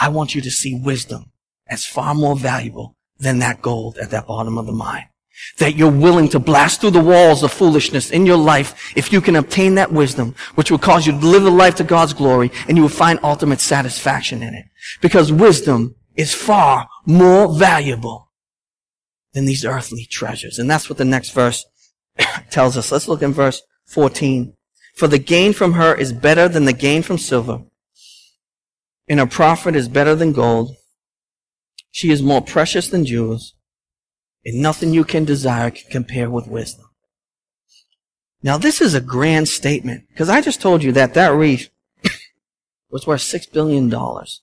I 0.00 0.08
want 0.08 0.34
you 0.34 0.40
to 0.40 0.50
see 0.50 0.74
wisdom 0.74 1.30
as 1.68 1.84
far 1.84 2.14
more 2.14 2.34
valuable 2.34 2.96
than 3.18 3.38
that 3.40 3.60
gold 3.60 3.98
at 3.98 4.10
that 4.10 4.26
bottom 4.26 4.56
of 4.56 4.66
the 4.66 4.72
mine. 4.72 5.06
That 5.58 5.76
you're 5.76 5.90
willing 5.90 6.28
to 6.30 6.38
blast 6.38 6.80
through 6.80 6.90
the 6.90 7.02
walls 7.02 7.42
of 7.42 7.52
foolishness 7.52 8.10
in 8.10 8.26
your 8.26 8.36
life 8.36 8.92
if 8.96 9.12
you 9.12 9.20
can 9.20 9.36
obtain 9.36 9.74
that 9.76 9.92
wisdom, 9.92 10.34
which 10.54 10.70
will 10.70 10.78
cause 10.78 11.06
you 11.06 11.12
to 11.12 11.26
live 11.26 11.46
a 11.46 11.50
life 11.50 11.76
to 11.76 11.84
God's 11.84 12.14
glory 12.14 12.50
and 12.66 12.76
you 12.76 12.82
will 12.82 12.88
find 12.88 13.18
ultimate 13.22 13.60
satisfaction 13.60 14.42
in 14.42 14.54
it. 14.54 14.64
Because 15.00 15.32
wisdom 15.32 15.94
is 16.16 16.34
far 16.34 16.88
more 17.06 17.52
valuable 17.52 18.30
than 19.32 19.44
these 19.44 19.64
earthly 19.64 20.06
treasures. 20.10 20.58
And 20.58 20.68
that's 20.68 20.88
what 20.88 20.98
the 20.98 21.04
next 21.04 21.30
verse 21.30 21.64
tells 22.50 22.76
us. 22.76 22.90
Let's 22.90 23.08
look 23.08 23.22
in 23.22 23.32
verse 23.32 23.62
14. 23.86 24.54
For 24.96 25.08
the 25.08 25.18
gain 25.18 25.52
from 25.52 25.74
her 25.74 25.94
is 25.94 26.12
better 26.12 26.48
than 26.48 26.64
the 26.64 26.72
gain 26.72 27.02
from 27.02 27.16
silver, 27.16 27.62
and 29.10 29.18
a 29.18 29.26
profit 29.26 29.74
is 29.74 29.88
better 29.88 30.14
than 30.14 30.32
gold. 30.32 30.76
She 31.90 32.12
is 32.12 32.22
more 32.22 32.40
precious 32.40 32.88
than 32.88 33.04
jewels, 33.04 33.54
and 34.44 34.62
nothing 34.62 34.94
you 34.94 35.02
can 35.02 35.24
desire 35.24 35.72
can 35.72 35.90
compare 35.90 36.30
with 36.30 36.46
wisdom. 36.46 36.86
Now 38.40 38.56
this 38.56 38.80
is 38.80 38.94
a 38.94 39.00
grand 39.00 39.48
statement, 39.48 40.04
because 40.08 40.28
I 40.28 40.40
just 40.40 40.62
told 40.62 40.84
you 40.84 40.92
that 40.92 41.14
that 41.14 41.34
reef 41.34 41.70
was 42.90 43.04
worth 43.04 43.22
six 43.22 43.46
billion 43.46 43.88
dollars. 43.88 44.42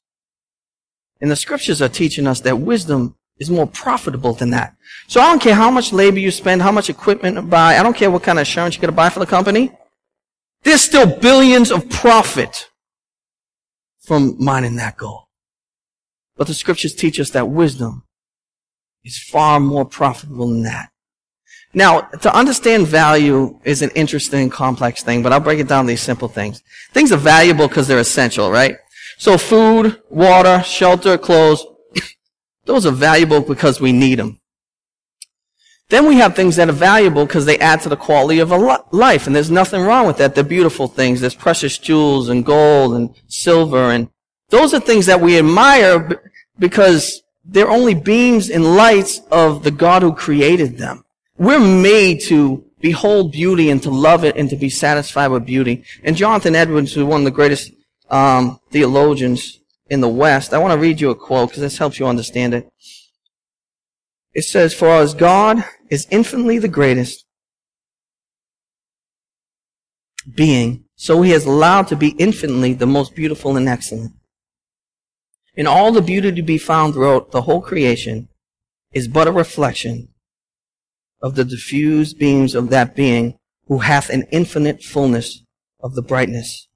And 1.21 1.31
the 1.31 1.37
scriptures 1.37 1.81
are 1.81 1.89
teaching 1.89 2.27
us 2.27 2.41
that 2.41 2.59
wisdom 2.59 3.15
is 3.39 3.49
more 3.49 3.67
profitable 3.67 4.33
than 4.33 4.49
that. 4.49 4.75
So 5.07 5.21
I 5.21 5.27
don't 5.27 5.41
care 5.41 5.55
how 5.55 5.71
much 5.71 5.93
labor 5.93 6.19
you 6.19 6.29
spend, 6.29 6.61
how 6.61 6.73
much 6.73 6.89
equipment 6.89 7.37
you 7.37 7.41
buy, 7.41 7.77
I 7.77 7.83
don't 7.83 7.95
care 7.95 8.11
what 8.11 8.23
kind 8.23 8.37
of 8.37 8.41
insurance 8.41 8.75
you're 8.75 8.81
going 8.81 8.91
to 8.91 8.95
buy 8.95 9.09
for 9.09 9.19
the 9.19 9.25
company. 9.25 9.71
There's 10.63 10.81
still 10.81 11.07
billions 11.07 11.71
of 11.71 11.89
profit 11.89 12.69
from 14.07 14.37
mining 14.39 14.77
that 14.77 14.95
gold. 14.95 15.25
But 16.37 16.47
the 16.47 16.53
scriptures 16.53 16.95
teach 16.95 17.19
us 17.19 17.31
that 17.31 17.49
wisdom 17.49 18.03
is 19.03 19.19
far 19.19 19.59
more 19.59 19.83
profitable 19.83 20.47
than 20.47 20.63
that. 20.63 20.89
Now, 21.73 22.01
to 22.01 22.33
understand 22.33 22.87
value 22.87 23.59
is 23.65 23.81
an 23.81 23.89
interesting, 23.95 24.49
complex 24.49 25.03
thing, 25.03 25.23
but 25.23 25.33
I'll 25.33 25.41
break 25.41 25.59
it 25.59 25.67
down 25.67 25.87
these 25.87 26.01
simple 26.01 26.29
things. 26.29 26.63
Things 26.93 27.11
are 27.11 27.17
valuable 27.17 27.67
because 27.67 27.89
they're 27.89 27.99
essential, 27.99 28.49
right? 28.49 28.77
So 29.17 29.37
food, 29.37 30.01
water, 30.09 30.63
shelter, 30.63 31.17
clothes, 31.17 31.65
those 32.65 32.85
are 32.85 32.91
valuable 32.91 33.41
because 33.41 33.81
we 33.81 33.91
need 33.91 34.19
them. 34.19 34.39
Then 35.89 36.05
we 36.05 36.17
have 36.17 36.35
things 36.35 36.57
that 36.57 36.67
are 36.67 36.73
valuable 36.73 37.25
because 37.25 37.45
they 37.45 37.57
add 37.59 37.81
to 37.81 37.89
the 37.89 37.95
quality 37.95 38.39
of 38.39 38.51
a 38.51 38.83
life, 38.91 39.25
and 39.25 39.35
there's 39.35 39.49
nothing 39.49 39.81
wrong 39.81 40.05
with 40.05 40.17
that. 40.17 40.35
They're 40.35 40.43
beautiful 40.43 40.87
things. 40.87 41.21
There's 41.21 41.35
precious 41.35 41.77
jewels 41.77 42.27
and 42.27 42.45
gold 42.45 42.93
and 42.95 43.15
silver, 43.27 43.91
and 43.91 44.09
those 44.49 44.73
are 44.73 44.81
things 44.81 45.05
that 45.05 45.21
we 45.21 45.37
admire 45.37 46.21
because 46.59 47.21
they're 47.45 47.69
only 47.69 47.93
beams 47.93 48.49
and 48.49 48.75
lights 48.75 49.21
of 49.31 49.63
the 49.63 49.71
God 49.71 50.01
who 50.01 50.13
created 50.13 50.77
them. 50.77 51.05
We're 51.37 51.59
made 51.59 52.21
to 52.23 52.65
behold 52.81 53.31
beauty 53.31 53.69
and 53.69 53.81
to 53.83 53.89
love 53.89 54.25
it 54.25 54.35
and 54.35 54.49
to 54.49 54.57
be 54.57 54.69
satisfied 54.69 55.29
with 55.29 55.45
beauty. 55.45 55.85
And 56.03 56.17
Jonathan 56.17 56.55
Edwards, 56.55 56.93
who's 56.93 57.05
one 57.05 57.21
of 57.21 57.25
the 57.25 57.31
greatest 57.31 57.71
um, 58.09 58.59
theologians 58.71 59.59
in 59.89 60.01
the 60.01 60.09
West, 60.09 60.53
I 60.53 60.57
want 60.57 60.73
to 60.73 60.79
read 60.79 60.99
you 60.99 61.11
a 61.11 61.15
quote 61.15 61.49
because 61.49 61.61
this 61.61 61.77
helps 61.77 61.97
you 61.97 62.07
understand 62.07 62.53
it. 62.53 62.69
It 64.33 64.43
says, 64.43 64.73
For 64.73 64.89
as 64.89 65.13
God 65.13 65.63
is 65.89 66.07
infinitely 66.11 66.59
the 66.59 66.67
greatest 66.67 67.25
being, 70.35 70.85
so 70.95 71.21
he 71.21 71.31
has 71.31 71.45
allowed 71.45 71.87
to 71.87 71.95
be 71.95 72.09
infinitely 72.19 72.73
the 72.73 72.85
most 72.85 73.15
beautiful 73.15 73.55
and 73.55 73.69
excellent. 73.69 74.13
And 75.55 75.67
all 75.67 75.91
the 75.91 76.01
beauty 76.01 76.31
to 76.31 76.41
be 76.41 76.57
found 76.57 76.93
throughout 76.93 77.31
the 77.31 77.43
whole 77.43 77.61
creation 77.61 78.29
is 78.93 79.07
but 79.07 79.27
a 79.27 79.31
reflection 79.31 80.09
of 81.21 81.35
the 81.35 81.45
diffused 81.45 82.19
beams 82.19 82.53
of 82.53 82.69
that 82.69 82.95
being 82.95 83.37
who 83.67 83.79
hath 83.79 84.09
an 84.09 84.27
infinite 84.31 84.83
fullness 84.83 85.43
of 85.79 85.95
the 85.95 86.01
brightness 86.01 86.67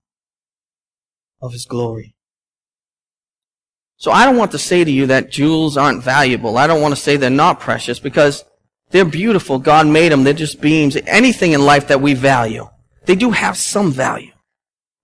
of 1.41 1.51
his 1.51 1.65
glory. 1.65 2.15
So 3.97 4.11
I 4.11 4.25
don't 4.25 4.37
want 4.37 4.51
to 4.51 4.57
say 4.57 4.83
to 4.83 4.91
you 4.91 5.05
that 5.07 5.29
jewels 5.29 5.77
aren't 5.77 6.03
valuable. 6.03 6.57
I 6.57 6.65
don't 6.65 6.81
want 6.81 6.95
to 6.95 6.99
say 6.99 7.17
they're 7.17 7.29
not 7.29 7.59
precious 7.59 7.99
because 7.99 8.43
they're 8.91 9.05
beautiful. 9.05 9.57
God 9.57 9.88
made 9.88 10.12
them. 10.12 10.24
They're 10.24 10.33
just 10.33 10.62
beams. 10.62 10.98
Anything 11.07 11.53
in 11.53 11.65
life 11.65 11.88
that 11.88 12.01
we 12.01 12.13
value. 12.13 12.67
They 13.05 13.15
do 13.15 13.31
have 13.31 13.57
some 13.57 13.91
value. 13.91 14.31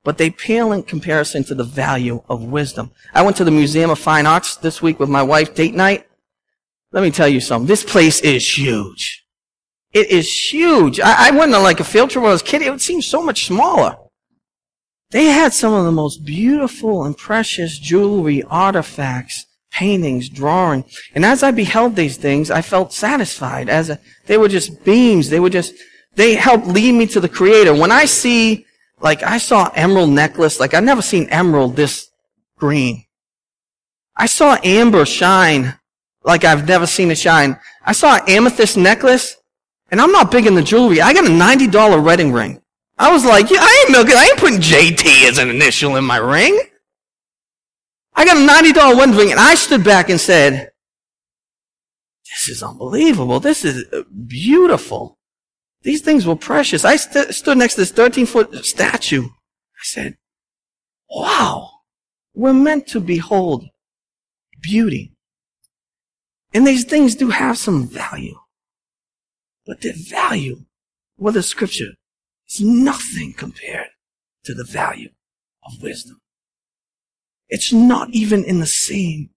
But 0.03 0.17
they 0.17 0.29
pale 0.29 0.71
in 0.71 0.83
comparison 0.83 1.43
to 1.45 1.55
the 1.55 1.63
value 1.63 2.23
of 2.29 2.43
wisdom. 2.43 2.91
I 3.13 3.23
went 3.23 3.37
to 3.37 3.43
the 3.43 3.51
Museum 3.51 3.89
of 3.89 3.99
Fine 3.99 4.25
Arts 4.25 4.55
this 4.57 4.81
week 4.81 4.99
with 4.99 5.09
my 5.09 5.23
wife, 5.23 5.55
date 5.55 5.73
night. 5.73 6.07
Let 6.91 7.03
me 7.03 7.11
tell 7.11 7.27
you 7.27 7.41
something. 7.41 7.67
This 7.67 7.83
place 7.83 8.21
is 8.21 8.57
huge. 8.57 9.25
It 9.91 10.09
is 10.09 10.31
huge. 10.51 10.99
I, 10.99 11.29
I 11.29 11.31
went 11.31 11.53
on 11.53 11.63
like 11.63 11.79
a 11.79 11.83
field 11.83 12.09
trip 12.09 12.21
when 12.21 12.29
I 12.29 12.33
was 12.33 12.41
a 12.41 12.45
kid. 12.45 12.61
It 12.61 12.81
seemed 12.81 13.03
so 13.03 13.21
much 13.21 13.47
smaller. 13.47 13.97
They 15.11 15.25
had 15.25 15.53
some 15.53 15.73
of 15.73 15.85
the 15.85 15.91
most 15.91 16.25
beautiful 16.25 17.03
and 17.03 17.17
precious 17.17 17.79
jewelry, 17.79 18.43
artifacts, 18.43 19.46
paintings, 19.77 20.27
drawing. 20.27 20.83
And 21.13 21.23
as 21.23 21.43
I 21.43 21.51
beheld 21.51 21.95
these 21.95 22.17
things, 22.17 22.49
I 22.49 22.61
felt 22.63 22.93
satisfied 22.93 23.69
as 23.69 23.89
a, 23.91 23.99
they 24.25 24.37
were 24.41 24.49
just 24.57 24.83
beams. 24.83 25.29
They 25.29 25.39
were 25.39 25.51
just, 25.59 25.73
they 26.15 26.33
helped 26.33 26.65
lead 26.65 26.93
me 26.93 27.05
to 27.13 27.19
the 27.19 27.29
creator. 27.29 27.73
When 27.73 27.91
I 27.91 28.05
see 28.05 28.65
Like 28.99 29.21
I 29.21 29.37
saw 29.37 29.69
emerald 29.75 30.09
necklace. 30.09 30.59
Like 30.59 30.73
I've 30.73 30.83
never 30.83 31.03
seen 31.03 31.29
emerald 31.29 31.75
this 31.75 32.09
green. 32.57 33.05
I 34.15 34.25
saw 34.25 34.57
amber 34.63 35.05
shine 35.05 35.77
like 36.23 36.43
I've 36.43 36.67
never 36.67 36.87
seen 36.87 37.11
it 37.11 37.19
shine. 37.19 37.59
I 37.85 37.93
saw 37.93 38.19
amethyst 38.27 38.75
necklace 38.75 39.37
and 39.91 40.01
I'm 40.01 40.11
not 40.11 40.31
big 40.31 40.47
in 40.47 40.55
the 40.55 40.63
jewelry. 40.63 40.99
I 41.01 41.13
got 41.13 41.25
a 41.25 41.29
$90 41.29 42.03
wedding 42.03 42.33
ring. 42.33 42.61
I 42.97 43.11
was 43.11 43.23
like, 43.23 43.51
yeah, 43.51 43.61
I 43.61 43.71
ain't 43.79 43.91
milking, 43.91 44.17
I 44.17 44.25
ain't 44.25 44.39
putting 44.39 44.59
JT 44.59 45.29
as 45.29 45.37
an 45.37 45.49
initial 45.49 45.97
in 45.97 46.03
my 46.03 46.17
ring. 46.17 46.55
I 48.17 48.25
got 48.25 48.37
a 48.37 48.71
$90 48.73 48.97
wedding 48.97 49.15
ring 49.15 49.31
and 49.31 49.39
I 49.39 49.53
stood 49.53 49.83
back 49.83 50.09
and 50.09 50.19
said, 50.19 50.71
this 52.25 52.49
is 52.49 52.63
unbelievable. 52.63 53.39
This 53.39 53.63
is 53.63 53.85
uh, 53.93 54.01
beautiful. 54.25 55.19
These 55.83 56.01
things 56.01 56.25
were 56.25 56.35
precious. 56.35 56.83
I 56.83 56.95
st- 56.95 57.33
stood 57.33 57.59
next 57.59 57.75
to 57.75 57.81
this 57.81 57.91
13 57.91 58.25
foot 58.25 58.65
statue. 58.65 59.23
I 59.25 59.83
said, 59.83 60.17
wow, 61.09 61.69
we're 62.33 62.53
meant 62.53 62.87
to 62.87 62.99
behold 62.99 63.65
beauty. 64.59 65.13
And 66.53 66.65
these 66.65 66.85
things 66.85 67.13
do 67.13 67.29
have 67.29 67.57
some 67.57 67.87
value. 67.87 68.39
But 69.67 69.81
their 69.81 69.93
value, 69.95 70.65
well, 71.17 71.33
the 71.33 71.43
scripture 71.43 71.93
is 72.49 72.61
nothing 72.61 73.33
compared 73.33 73.89
to 74.45 74.55
the 74.55 74.63
value 74.63 75.09
of 75.63 75.83
wisdom. 75.83 76.19
It's 77.49 77.71
not 77.71 78.09
even 78.11 78.43
in 78.43 78.59
the 78.59 78.65
same 78.65 79.29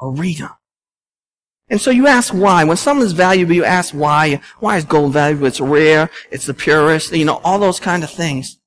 arena. 0.00 0.58
And 1.68 1.80
so 1.80 1.90
you 1.90 2.08
ask 2.08 2.34
why. 2.34 2.64
When 2.64 2.76
something 2.76 3.06
is 3.06 3.12
valuable, 3.12 3.52
you 3.52 3.64
ask 3.64 3.94
why. 3.94 4.40
Why 4.58 4.76
is 4.76 4.84
gold 4.84 5.12
valuable? 5.12 5.46
It's 5.46 5.60
rare. 5.60 6.10
It's 6.30 6.46
the 6.46 6.54
purest. 6.54 7.12
You 7.12 7.24
know, 7.24 7.40
all 7.44 7.60
those 7.60 7.78
kind 7.78 8.02
of 8.02 8.10
things. 8.10 8.58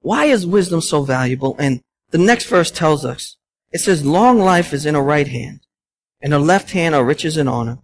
Why 0.00 0.26
is 0.26 0.46
wisdom 0.46 0.80
so 0.80 1.02
valuable? 1.02 1.56
And 1.58 1.82
the 2.10 2.18
next 2.18 2.46
verse 2.46 2.70
tells 2.70 3.04
us, 3.04 3.36
it 3.72 3.80
says, 3.80 4.06
long 4.06 4.38
life 4.38 4.72
is 4.72 4.86
in 4.86 4.94
her 4.94 5.02
right 5.02 5.26
hand, 5.28 5.60
and 6.20 6.32
her 6.32 6.38
left 6.38 6.70
hand 6.70 6.94
are 6.94 7.04
riches 7.04 7.36
and 7.36 7.48
honor. 7.48 7.78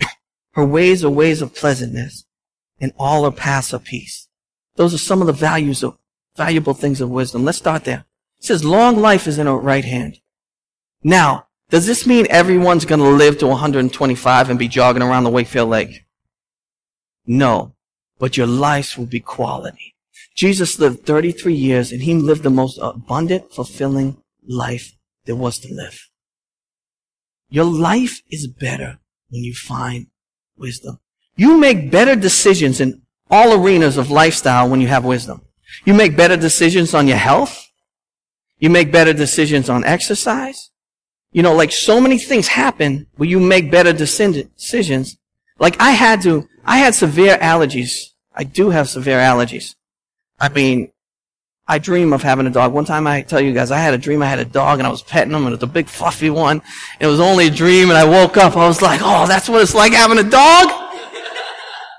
Her 0.52 0.64
ways 0.66 1.02
are 1.02 1.10
ways 1.10 1.40
of 1.40 1.54
pleasantness, 1.54 2.26
and 2.78 2.92
all 2.98 3.24
her 3.24 3.30
paths 3.30 3.72
are 3.72 3.78
peace. 3.78 4.28
Those 4.76 4.92
are 4.92 4.98
some 4.98 5.22
of 5.22 5.26
the 5.26 5.32
values 5.32 5.82
of 5.82 5.96
valuable 6.36 6.74
things 6.74 7.00
of 7.00 7.08
wisdom. 7.08 7.44
Let's 7.44 7.58
start 7.58 7.84
there. 7.84 8.04
Says 8.42 8.64
long 8.64 8.96
life 8.96 9.28
is 9.28 9.38
in 9.38 9.46
her 9.46 9.56
right 9.56 9.84
hand. 9.84 10.18
Now, 11.04 11.46
does 11.70 11.86
this 11.86 12.08
mean 12.08 12.26
everyone's 12.28 12.84
going 12.84 13.00
to 13.00 13.08
live 13.08 13.38
to 13.38 13.46
125 13.46 14.50
and 14.50 14.58
be 14.58 14.66
jogging 14.66 15.02
around 15.02 15.22
the 15.24 15.30
Wakefield 15.30 15.70
Lake? 15.70 16.04
No, 17.24 17.76
but 18.18 18.36
your 18.36 18.48
lives 18.48 18.98
will 18.98 19.06
be 19.06 19.20
quality. 19.20 19.94
Jesus 20.34 20.80
lived 20.80 21.06
33 21.06 21.54
years 21.54 21.92
and 21.92 22.02
he 22.02 22.14
lived 22.14 22.42
the 22.42 22.50
most 22.50 22.80
abundant, 22.82 23.52
fulfilling 23.52 24.16
life 24.44 24.96
there 25.24 25.36
was 25.36 25.60
to 25.60 25.72
live. 25.72 26.08
Your 27.48 27.64
life 27.64 28.22
is 28.28 28.48
better 28.48 28.98
when 29.30 29.44
you 29.44 29.54
find 29.54 30.08
wisdom. 30.56 30.98
You 31.36 31.58
make 31.58 31.92
better 31.92 32.16
decisions 32.16 32.80
in 32.80 33.02
all 33.30 33.54
arenas 33.54 33.96
of 33.96 34.10
lifestyle 34.10 34.68
when 34.68 34.80
you 34.80 34.88
have 34.88 35.04
wisdom. 35.04 35.42
You 35.84 35.94
make 35.94 36.16
better 36.16 36.36
decisions 36.36 36.92
on 36.92 37.06
your 37.06 37.18
health. 37.18 37.68
You 38.62 38.70
make 38.70 38.92
better 38.92 39.12
decisions 39.12 39.68
on 39.68 39.84
exercise. 39.84 40.70
You 41.32 41.42
know, 41.42 41.52
like 41.52 41.72
so 41.72 42.00
many 42.00 42.16
things 42.16 42.46
happen 42.46 43.08
where 43.16 43.28
you 43.28 43.40
make 43.40 43.72
better 43.72 43.92
decisions. 43.92 45.16
Like 45.58 45.80
I 45.80 45.90
had 45.90 46.22
to, 46.22 46.48
I 46.64 46.78
had 46.78 46.94
severe 46.94 47.36
allergies. 47.38 47.90
I 48.32 48.44
do 48.44 48.70
have 48.70 48.88
severe 48.88 49.18
allergies. 49.18 49.74
I 50.38 50.48
mean, 50.48 50.92
I 51.66 51.80
dream 51.80 52.12
of 52.12 52.22
having 52.22 52.46
a 52.46 52.50
dog. 52.50 52.72
One 52.72 52.84
time 52.84 53.08
I 53.08 53.22
tell 53.22 53.40
you 53.40 53.52
guys, 53.52 53.72
I 53.72 53.78
had 53.78 53.94
a 53.94 53.98
dream 53.98 54.22
I 54.22 54.26
had 54.26 54.38
a 54.38 54.44
dog 54.44 54.78
and 54.78 54.86
I 54.86 54.90
was 54.92 55.02
petting 55.02 55.32
him 55.34 55.44
and 55.44 55.54
it 55.54 55.60
was 55.60 55.68
a 55.68 55.72
big 55.72 55.88
fluffy 55.88 56.30
one. 56.30 56.62
It 57.00 57.08
was 57.08 57.18
only 57.18 57.48
a 57.48 57.50
dream 57.50 57.88
and 57.88 57.98
I 57.98 58.04
woke 58.04 58.36
up. 58.36 58.56
I 58.56 58.68
was 58.68 58.80
like, 58.80 59.00
oh, 59.02 59.26
that's 59.26 59.48
what 59.48 59.60
it's 59.60 59.74
like 59.74 59.92
having 59.92 60.18
a 60.18 60.30
dog? 60.30 60.68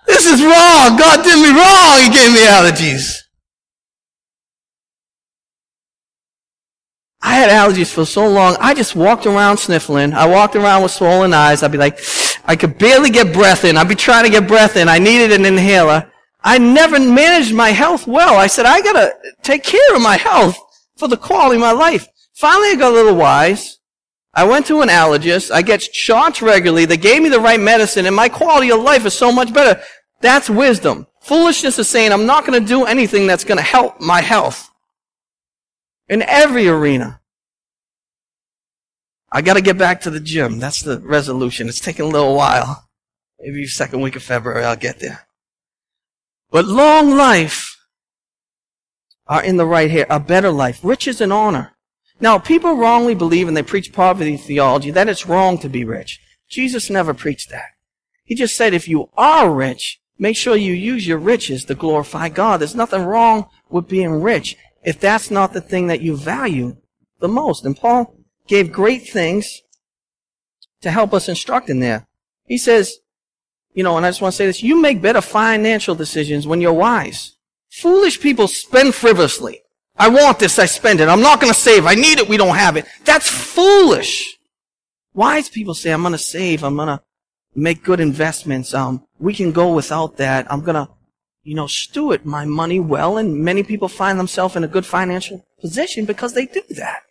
This 0.07 0.27
is 0.27 0.41
wrong. 0.41 0.95
God 0.95 1.23
did 1.25 1.35
me 1.43 1.49
wrong. 1.49 1.99
He 1.99 2.09
gave 2.09 2.31
me 2.31 2.39
allergies. 2.47 3.22
I 7.25 7.36
had 7.36 7.49
allergies 7.49 7.91
for 7.91 8.05
so 8.05 8.27
long. 8.27 8.57
I 8.59 8.73
just 8.73 8.97
walked 8.97 9.25
around 9.25 9.55
sniffling. 9.55 10.13
I 10.13 10.27
walked 10.27 10.57
around 10.57 10.83
with 10.83 10.91
swollen 10.91 11.33
eyes. 11.33 11.63
I'd 11.63 11.71
be 11.71 11.77
like, 11.77 11.99
I 12.43 12.57
could 12.57 12.77
barely 12.77 13.09
get 13.09 13.33
breath 13.33 13.63
in. 13.63 13.77
I'd 13.77 13.88
be 13.88 13.95
trying 13.95 14.25
to 14.25 14.29
get 14.29 14.45
breath 14.45 14.75
in. 14.75 14.89
I 14.89 14.99
needed 14.99 15.31
an 15.31 15.45
inhaler. 15.45 16.12
I 16.43 16.57
never 16.57 16.99
managed 16.99 17.55
my 17.55 17.69
health 17.69 18.05
well. 18.07 18.36
I 18.36 18.47
said, 18.47 18.65
I 18.65 18.81
gotta 18.81 19.13
take 19.41 19.63
care 19.63 19.95
of 19.95 20.01
my 20.01 20.17
health 20.17 20.57
for 20.97 21.07
the 21.07 21.15
quality 21.15 21.55
of 21.55 21.62
my 21.62 21.71
life. 21.71 22.05
Finally, 22.33 22.71
I 22.71 22.75
got 22.75 22.91
a 22.91 22.95
little 22.95 23.15
wise. 23.15 23.79
I 24.33 24.43
went 24.43 24.65
to 24.65 24.81
an 24.81 24.89
allergist. 24.89 25.49
I 25.49 25.62
get 25.62 25.81
shots 25.81 26.41
regularly. 26.41 26.86
They 26.86 26.97
gave 26.97 27.21
me 27.21 27.29
the 27.29 27.39
right 27.39 27.59
medicine 27.59 28.05
and 28.05 28.15
my 28.15 28.27
quality 28.27 28.69
of 28.69 28.81
life 28.81 29.05
is 29.05 29.13
so 29.13 29.31
much 29.31 29.53
better. 29.53 29.81
That's 30.19 30.49
wisdom. 30.49 31.07
Foolishness 31.21 31.79
is 31.79 31.88
saying 31.88 32.12
I'm 32.12 32.25
not 32.25 32.45
going 32.45 32.59
to 32.59 32.67
do 32.67 32.83
anything 32.83 33.27
that's 33.27 33.45
going 33.45 33.59
to 33.59 33.63
help 33.63 34.01
my 34.01 34.19
health. 34.19 34.72
In 36.07 36.21
every 36.23 36.67
arena. 36.67 37.21
I 39.31 39.41
got 39.41 39.55
to 39.55 39.61
get 39.61 39.77
back 39.77 40.01
to 40.01 40.11
the 40.11 40.19
gym. 40.19 40.59
That's 40.59 40.81
the 40.81 40.99
resolution. 40.99 41.67
It's 41.67 41.79
taking 41.79 42.05
a 42.05 42.09
little 42.09 42.35
while. 42.35 42.87
Maybe 43.39 43.65
second 43.65 44.01
week 44.01 44.15
of 44.15 44.23
February 44.23 44.63
I'll 44.63 44.75
get 44.75 44.99
there. 44.99 45.27
But 46.51 46.65
long 46.65 47.17
life 47.17 47.77
are 49.27 49.43
in 49.43 49.57
the 49.57 49.65
right 49.65 49.89
here, 49.89 50.05
a 50.09 50.19
better 50.19 50.51
life, 50.51 50.79
riches 50.83 51.19
and 51.19 51.33
honor. 51.33 51.73
Now, 52.19 52.37
people 52.37 52.75
wrongly 52.75 53.15
believe 53.15 53.47
and 53.47 53.57
they 53.57 53.63
preach 53.63 53.91
poverty 53.91 54.37
theology 54.37 54.91
that 54.91 55.09
it's 55.09 55.25
wrong 55.25 55.57
to 55.59 55.69
be 55.69 55.83
rich. 55.83 56.19
Jesus 56.47 56.89
never 56.89 57.13
preached 57.13 57.49
that. 57.49 57.71
He 58.23 58.35
just 58.35 58.55
said 58.55 58.73
if 58.73 58.87
you 58.87 59.09
are 59.17 59.51
rich, 59.51 59.99
make 60.19 60.37
sure 60.37 60.55
you 60.55 60.73
use 60.73 61.07
your 61.07 61.17
riches 61.17 61.65
to 61.65 61.75
glorify 61.75 62.29
God. 62.29 62.61
There's 62.61 62.75
nothing 62.75 63.03
wrong 63.03 63.47
with 63.69 63.89
being 63.89 64.21
rich 64.21 64.55
if 64.83 64.99
that's 64.99 65.31
not 65.31 65.53
the 65.53 65.61
thing 65.61 65.87
that 65.87 66.01
you 66.01 66.15
value 66.15 66.77
the 67.19 67.27
most. 67.27 67.65
And 67.65 67.75
Paul 67.75 68.15
gave 68.47 68.71
great 68.71 69.09
things 69.09 69.61
to 70.81 70.91
help 70.91 71.13
us 71.13 71.29
instruct 71.29 71.69
in 71.69 71.79
there. 71.79 72.07
He 72.45 72.57
says, 72.57 72.97
you 73.73 73.83
know, 73.83 73.97
and 73.97 74.05
I 74.05 74.09
just 74.09 74.21
want 74.21 74.33
to 74.33 74.37
say 74.37 74.45
this, 74.45 74.61
you 74.61 74.79
make 74.79 75.01
better 75.01 75.21
financial 75.21 75.95
decisions 75.95 76.45
when 76.45 76.61
you're 76.61 76.73
wise. 76.73 77.35
Foolish 77.69 78.19
people 78.19 78.47
spend 78.47 78.93
frivolously. 78.93 79.61
I 79.95 80.09
want 80.09 80.39
this, 80.39 80.59
I 80.59 80.65
spend 80.65 80.99
it. 80.99 81.07
I'm 81.07 81.21
not 81.21 81.39
going 81.39 81.53
to 81.53 81.59
save. 81.59 81.85
I 81.85 81.95
need 81.95 82.19
it, 82.19 82.27
we 82.27 82.37
don't 82.37 82.55
have 82.55 82.77
it. 82.77 82.85
That's 83.05 83.29
foolish. 83.29 84.37
Wise 85.13 85.49
people 85.49 85.73
say, 85.73 85.91
I'm 85.91 86.01
going 86.01 86.13
to 86.13 86.17
save. 86.17 86.63
I'm 86.63 86.75
going 86.75 86.87
to 86.87 87.01
make 87.55 87.83
good 87.83 87.99
investments. 87.99 88.73
Um, 88.73 89.05
we 89.19 89.33
can 89.33 89.51
go 89.51 89.73
without 89.73 90.17
that. 90.17 90.51
I'm 90.51 90.61
going 90.61 90.85
to, 90.85 90.91
you 91.43 91.56
know, 91.56 91.67
steward 91.67 92.25
my 92.25 92.45
money 92.45 92.79
well. 92.79 93.17
And 93.17 93.43
many 93.43 93.63
people 93.63 93.88
find 93.88 94.19
themselves 94.19 94.56
in 94.56 94.63
a 94.63 94.67
good 94.67 94.86
financial 94.86 95.45
position 95.60 96.06
because 96.06 96.34
they 96.34 96.45
do 96.45 96.62
that. 96.71 97.03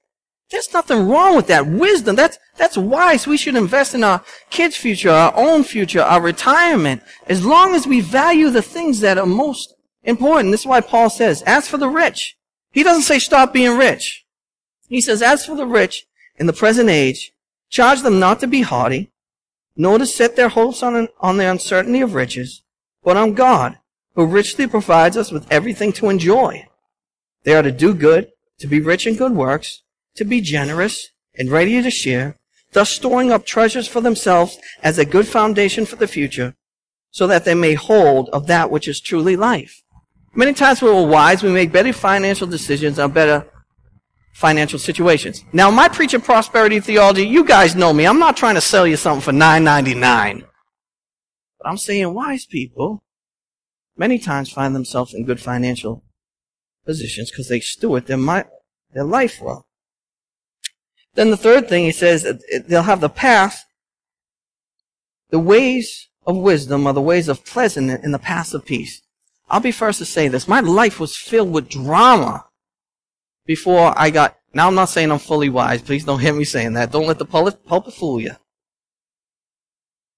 There's 0.50 0.72
nothing 0.74 1.08
wrong 1.08 1.34
with 1.34 1.46
that. 1.46 1.66
Wisdom, 1.66 2.14
that's, 2.14 2.38
that's 2.58 2.76
wise. 2.76 3.26
We 3.26 3.38
should 3.38 3.56
invest 3.56 3.94
in 3.94 4.04
our 4.04 4.22
kids' 4.50 4.76
future, 4.76 5.10
our 5.10 5.32
own 5.34 5.64
future, 5.64 6.02
our 6.02 6.20
retirement, 6.20 7.02
as 7.26 7.44
long 7.44 7.74
as 7.74 7.86
we 7.86 8.02
value 8.02 8.50
the 8.50 8.60
things 8.60 9.00
that 9.00 9.16
are 9.16 9.24
most 9.26 9.74
important. 10.02 10.50
This 10.50 10.60
is 10.60 10.66
why 10.66 10.82
Paul 10.82 11.08
says, 11.08 11.42
as 11.42 11.68
for 11.68 11.78
the 11.78 11.88
rich, 11.88 12.36
he 12.70 12.82
doesn't 12.82 13.04
say 13.04 13.18
stop 13.18 13.54
being 13.54 13.78
rich. 13.78 14.26
He 14.88 15.00
says, 15.00 15.22
as 15.22 15.46
for 15.46 15.56
the 15.56 15.66
rich 15.66 16.06
in 16.36 16.46
the 16.46 16.52
present 16.52 16.90
age, 16.90 17.32
charge 17.70 18.02
them 18.02 18.20
not 18.20 18.40
to 18.40 18.46
be 18.46 18.60
haughty, 18.60 19.10
nor 19.74 19.96
to 19.96 20.04
set 20.04 20.36
their 20.36 20.50
hopes 20.50 20.82
on, 20.82 21.08
on 21.20 21.38
the 21.38 21.50
uncertainty 21.50 22.02
of 22.02 22.14
riches, 22.14 22.62
but 23.02 23.16
on 23.16 23.32
God, 23.32 23.78
who 24.14 24.26
richly 24.26 24.66
provides 24.66 25.16
us 25.16 25.30
with 25.30 25.50
everything 25.50 25.92
to 25.94 26.08
enjoy. 26.08 26.66
They 27.44 27.54
are 27.54 27.62
to 27.62 27.72
do 27.72 27.94
good, 27.94 28.28
to 28.58 28.66
be 28.66 28.80
rich 28.80 29.06
in 29.06 29.16
good 29.16 29.32
works, 29.32 29.82
to 30.16 30.24
be 30.24 30.40
generous 30.40 31.10
and 31.34 31.50
ready 31.50 31.80
to 31.82 31.90
share, 31.90 32.38
thus 32.72 32.90
storing 32.90 33.32
up 33.32 33.46
treasures 33.46 33.88
for 33.88 34.00
themselves 34.00 34.58
as 34.82 34.98
a 34.98 35.04
good 35.04 35.26
foundation 35.26 35.86
for 35.86 35.96
the 35.96 36.06
future, 36.06 36.54
so 37.10 37.26
that 37.26 37.44
they 37.44 37.54
may 37.54 37.74
hold 37.74 38.28
of 38.30 38.46
that 38.46 38.70
which 38.70 38.86
is 38.86 39.00
truly 39.00 39.36
life. 39.36 39.82
Many 40.34 40.54
times 40.54 40.80
when 40.80 40.94
we're 40.94 41.06
wise, 41.06 41.42
we 41.42 41.50
make 41.50 41.72
better 41.72 41.92
financial 41.92 42.46
decisions 42.46 42.98
on 42.98 43.12
better 43.12 43.46
financial 44.32 44.78
situations. 44.78 45.44
Now, 45.52 45.70
my 45.70 45.88
preaching 45.88 46.22
prosperity 46.22 46.80
theology, 46.80 47.26
you 47.26 47.44
guys 47.44 47.76
know 47.76 47.92
me. 47.92 48.06
I'm 48.06 48.18
not 48.18 48.36
trying 48.36 48.54
to 48.54 48.62
sell 48.62 48.86
you 48.86 48.96
something 48.96 49.20
for 49.20 49.32
$9.99. 49.32 50.42
But 51.58 51.68
I'm 51.68 51.76
saying 51.76 52.14
wise 52.14 52.46
people 52.46 53.01
many 53.96 54.18
times 54.18 54.50
find 54.50 54.74
themselves 54.74 55.14
in 55.14 55.24
good 55.24 55.40
financial 55.40 56.02
positions 56.84 57.30
because 57.30 57.48
they 57.48 57.60
steward 57.60 58.06
their, 58.06 58.50
their 58.92 59.04
life 59.04 59.40
well. 59.40 59.66
Then 61.14 61.30
the 61.30 61.36
third 61.36 61.68
thing 61.68 61.84
he 61.84 61.92
says, 61.92 62.26
they'll 62.66 62.82
have 62.82 63.00
the 63.00 63.08
path. 63.08 63.64
The 65.30 65.38
ways 65.38 66.08
of 66.26 66.36
wisdom 66.36 66.86
are 66.86 66.92
the 66.92 67.00
ways 67.00 67.28
of 67.28 67.44
pleasantness 67.44 68.00
and 68.02 68.14
the 68.14 68.18
paths 68.18 68.54
of 68.54 68.64
peace. 68.64 69.02
I'll 69.48 69.60
be 69.60 69.72
first 69.72 69.98
to 69.98 70.04
say 70.04 70.28
this. 70.28 70.48
My 70.48 70.60
life 70.60 70.98
was 70.98 71.16
filled 71.16 71.52
with 71.52 71.68
drama 71.68 72.46
before 73.44 73.92
I 73.96 74.10
got, 74.10 74.36
now 74.54 74.68
I'm 74.68 74.74
not 74.74 74.88
saying 74.88 75.10
I'm 75.10 75.18
fully 75.18 75.48
wise. 75.48 75.82
Please 75.82 76.04
don't 76.04 76.20
hear 76.20 76.32
me 76.32 76.44
saying 76.44 76.74
that. 76.74 76.92
Don't 76.92 77.06
let 77.06 77.18
the 77.18 77.24
pulpit, 77.24 77.66
pulpit 77.66 77.94
fool 77.94 78.20
you. 78.20 78.36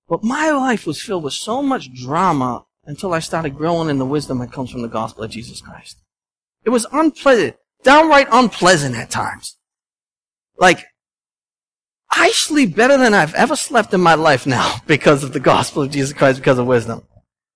But 0.09 0.23
my 0.23 0.51
life 0.51 0.87
was 0.87 1.01
filled 1.01 1.25
with 1.25 1.33
so 1.33 1.63
much 1.63 1.93
drama 1.93 2.67
until 2.87 3.15
I 3.15 3.19
started 3.19 3.57
growing 3.57 3.89
in 3.89 3.99
the 3.99 4.05
wisdom 4.07 4.39
that 4.39 4.53
comes 4.53 4.71
from 4.71 4.83
the 4.83 4.89
gospel 4.89 5.25
of 5.25 5.31
Jesus 5.31 5.61
Christ. 5.61 5.99
It 6.65 6.71
was 6.71 6.87
unpleasant, 6.93 7.57
downright 7.83 8.29
unpleasant 8.31 8.97
at 8.97 9.11
times. 9.11 9.57
Like, 10.59 10.85
I 12.11 12.31
sleep 12.31 12.77
better 12.77 12.97
than 12.97 13.13
I've 13.13 13.35
ever 13.35 13.57
slept 13.57 13.93
in 13.93 14.01
my 14.01 14.15
life 14.15 14.47
now 14.47 14.77
because 14.87 15.25
of 15.25 15.33
the 15.33 15.41
gospel 15.41 15.83
of 15.83 15.91
Jesus 15.91 16.13
Christ, 16.13 16.39
because 16.39 16.59
of 16.59 16.67
wisdom. 16.67 17.03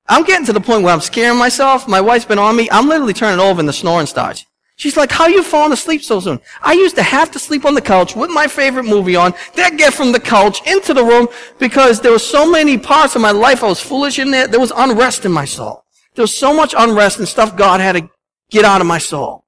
I'm 0.06 0.24
getting 0.24 0.46
to 0.46 0.52
the 0.52 0.60
point 0.60 0.84
where 0.84 0.92
I'm 0.92 1.00
scaring 1.00 1.38
myself. 1.38 1.86
My 1.86 2.00
wife's 2.00 2.24
been 2.24 2.38
on 2.38 2.56
me. 2.56 2.68
I'm 2.70 2.88
literally 2.88 3.12
turning 3.12 3.40
over 3.40 3.60
in 3.60 3.66
the 3.66 3.72
snoring 3.72 4.06
starts. 4.06 4.46
She's 4.78 4.96
like, 4.96 5.10
how 5.10 5.26
you 5.26 5.42
falling 5.42 5.72
asleep 5.72 6.04
so 6.04 6.20
soon? 6.20 6.40
I 6.62 6.72
used 6.72 6.94
to 6.94 7.02
have 7.02 7.32
to 7.32 7.40
sleep 7.40 7.64
on 7.64 7.74
the 7.74 7.80
couch 7.80 8.14
with 8.14 8.30
my 8.30 8.46
favorite 8.46 8.84
movie 8.84 9.16
on, 9.16 9.34
then 9.56 9.76
get 9.76 9.92
from 9.92 10.12
the 10.12 10.20
couch 10.20 10.64
into 10.68 10.94
the 10.94 11.02
room 11.02 11.26
because 11.58 12.00
there 12.00 12.12
were 12.12 12.20
so 12.20 12.48
many 12.48 12.78
parts 12.78 13.16
of 13.16 13.20
my 13.20 13.32
life 13.32 13.64
I 13.64 13.66
was 13.66 13.80
foolish 13.80 14.20
in 14.20 14.30
there. 14.30 14.46
There 14.46 14.60
was 14.60 14.72
unrest 14.74 15.24
in 15.24 15.32
my 15.32 15.44
soul. 15.44 15.84
There 16.14 16.22
was 16.22 16.36
so 16.36 16.54
much 16.54 16.76
unrest 16.78 17.18
and 17.18 17.26
stuff 17.26 17.56
God 17.56 17.80
had 17.80 17.96
to 17.96 18.08
get 18.50 18.64
out 18.64 18.80
of 18.80 18.86
my 18.86 18.98
soul. 18.98 19.44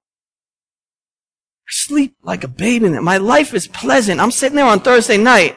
I 1.68 1.70
sleep 1.70 2.16
like 2.24 2.42
a 2.42 2.48
baby 2.48 2.86
in 2.86 2.94
it. 2.94 3.02
My 3.02 3.18
life 3.18 3.54
is 3.54 3.68
pleasant. 3.68 4.20
I'm 4.20 4.32
sitting 4.32 4.56
there 4.56 4.66
on 4.66 4.80
Thursday 4.80 5.16
night. 5.16 5.56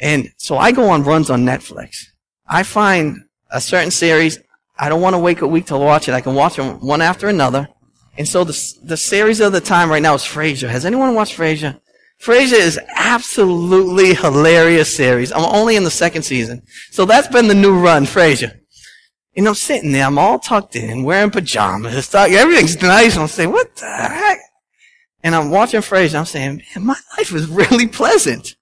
And 0.00 0.32
so 0.36 0.58
I 0.58 0.72
go 0.72 0.90
on 0.90 1.04
runs 1.04 1.30
on 1.30 1.44
Netflix. 1.44 2.06
I 2.44 2.64
find 2.64 3.18
a 3.52 3.60
certain 3.60 3.92
series. 3.92 4.40
I 4.82 4.88
don't 4.88 5.00
want 5.00 5.14
to 5.14 5.20
wait 5.20 5.40
a 5.40 5.46
week 5.46 5.66
to 5.66 5.78
watch 5.78 6.08
it. 6.08 6.12
I 6.12 6.20
can 6.20 6.34
watch 6.34 6.56
them 6.56 6.80
one 6.80 7.02
after 7.02 7.28
another. 7.28 7.68
And 8.18 8.26
so 8.26 8.42
the, 8.42 8.74
the 8.82 8.96
series 8.96 9.38
of 9.38 9.52
the 9.52 9.60
time 9.60 9.88
right 9.88 10.02
now 10.02 10.14
is 10.14 10.24
Frasier. 10.24 10.68
Has 10.68 10.84
anyone 10.84 11.14
watched 11.14 11.38
Frasier? 11.38 11.80
Frasier 12.20 12.58
is 12.58 12.80
absolutely 12.96 14.14
hilarious 14.14 14.92
series. 14.92 15.30
I'm 15.30 15.44
only 15.44 15.76
in 15.76 15.84
the 15.84 15.90
second 15.90 16.24
season. 16.24 16.62
So 16.90 17.04
that's 17.04 17.28
been 17.28 17.46
the 17.46 17.54
new 17.54 17.78
run, 17.78 18.06
Frasier. 18.06 18.58
And 19.36 19.46
I'm 19.46 19.54
sitting 19.54 19.92
there, 19.92 20.04
I'm 20.04 20.18
all 20.18 20.40
tucked 20.40 20.74
in, 20.74 21.04
wearing 21.04 21.30
pajamas, 21.30 22.12
everything's 22.12 22.82
nice. 22.82 23.16
I'm 23.16 23.28
saying, 23.28 23.52
what 23.52 23.76
the 23.76 23.86
heck? 23.86 24.40
And 25.22 25.36
I'm 25.36 25.50
watching 25.52 25.80
Frasier, 25.80 26.18
I'm 26.18 26.24
saying, 26.24 26.60
man, 26.74 26.86
my 26.86 26.98
life 27.16 27.32
is 27.32 27.46
really 27.46 27.86
pleasant. 27.86 28.56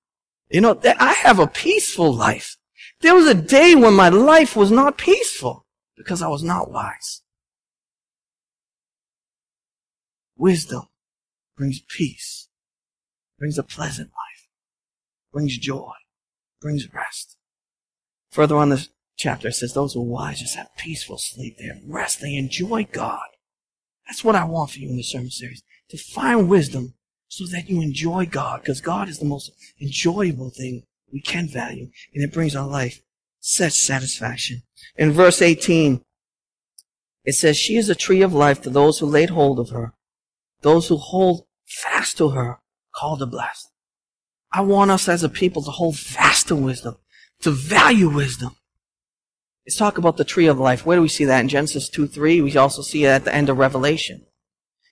You 0.50 0.61
know, 0.61 0.78
I 0.85 1.14
have 1.14 1.38
a 1.38 1.46
peaceful 1.46 2.12
life. 2.12 2.59
There 3.00 3.14
was 3.14 3.26
a 3.26 3.35
day 3.35 3.74
when 3.74 3.94
my 3.94 4.11
life 4.11 4.54
was 4.54 4.70
not 4.70 4.98
peaceful 4.98 5.64
because 6.01 6.23
I 6.23 6.29
was 6.29 6.43
not 6.43 6.71
wise. 6.71 7.21
Wisdom 10.35 10.85
brings 11.59 11.81
peace, 11.81 12.49
brings 13.39 13.59
a 13.59 13.63
pleasant 13.63 14.09
life, 14.09 14.49
brings 15.31 15.59
joy, 15.59 15.93
brings 16.63 16.91
rest. 16.95 17.37
Further 18.31 18.57
on 18.57 18.71
this 18.71 18.89
chapter, 19.19 19.49
it 19.49 19.53
says, 19.53 19.75
those 19.75 19.93
who 19.93 20.01
are 20.01 20.05
wise 20.05 20.41
just 20.41 20.57
have 20.57 20.75
peaceful 20.79 21.19
sleep. 21.19 21.59
They 21.59 21.67
have 21.67 21.83
rest. 21.87 22.23
They 22.23 22.35
enjoy 22.37 22.89
God. 22.91 23.27
That's 24.07 24.25
what 24.25 24.37
I 24.37 24.45
want 24.45 24.71
for 24.71 24.79
you 24.79 24.89
in 24.89 24.97
the 24.97 25.03
sermon 25.03 25.31
series. 25.31 25.63
To 25.91 25.99
find 25.99 26.49
wisdom 26.49 26.95
so 27.29 27.45
that 27.49 27.69
you 27.69 27.83
enjoy 27.83 28.25
God, 28.25 28.63
because 28.63 28.81
God 28.81 29.11
is 29.11 29.19
the 29.19 29.27
most 29.27 29.53
enjoyable 29.79 30.49
thing 30.49 30.85
we 31.13 31.21
can 31.21 31.47
value, 31.47 31.91
and 32.15 32.25
it 32.25 32.33
brings 32.33 32.57
our 32.57 32.67
life 32.67 33.03
such 33.40 33.72
satisfaction. 33.72 34.62
In 34.96 35.12
verse 35.12 35.42
18, 35.42 36.03
it 37.24 37.35
says, 37.35 37.57
She 37.57 37.76
is 37.76 37.88
a 37.88 37.94
tree 37.94 38.22
of 38.22 38.33
life 38.33 38.62
to 38.62 38.70
those 38.70 38.98
who 38.98 39.07
laid 39.07 39.31
hold 39.31 39.59
of 39.59 39.70
her. 39.70 39.94
Those 40.62 40.88
who 40.88 40.96
hold 40.96 41.46
fast 41.66 42.18
to 42.18 42.31
her, 42.31 42.59
called 42.94 43.20
the 43.20 43.26
blessed. 43.26 43.70
I 44.53 44.61
want 44.62 44.90
us 44.90 45.09
as 45.09 45.22
a 45.22 45.29
people 45.29 45.62
to 45.62 45.70
hold 45.70 45.96
fast 45.96 46.48
to 46.48 46.57
wisdom, 46.57 46.96
to 47.40 47.50
value 47.50 48.09
wisdom. 48.09 48.57
Let's 49.66 49.76
talk 49.76 49.98
about 49.98 50.16
the 50.16 50.24
tree 50.24 50.46
of 50.46 50.59
life. 50.59 50.85
Where 50.85 50.96
do 50.96 51.03
we 51.03 51.09
see 51.09 51.24
that? 51.26 51.40
In 51.40 51.48
Genesis 51.48 51.88
2 51.88 52.09
3. 52.09 52.40
We 52.40 52.57
also 52.57 52.83
see 52.83 53.05
it 53.05 53.09
at 53.09 53.24
the 53.24 53.35
end 53.35 53.48
of 53.48 53.59
Revelation. 53.59 54.26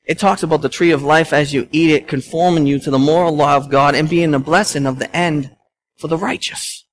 It 0.05 0.19
talks 0.19 0.43
about 0.43 0.63
the 0.63 0.69
tree 0.69 0.91
of 0.91 1.03
life 1.03 1.33
as 1.33 1.53
you 1.53 1.69
eat 1.73 1.91
it, 1.91 2.09
conforming 2.09 2.67
you 2.67 2.79
to 2.79 2.91
the 2.91 2.99
moral 2.99 3.35
law 3.35 3.57
of 3.57 3.69
God 3.69 3.95
and 3.95 4.09
being 4.09 4.31
the 4.31 4.39
blessing 4.39 4.87
of 4.87 4.99
the 4.99 5.15
end 5.15 5.55
for 5.99 6.09
the 6.09 6.17
righteous 6.17 6.88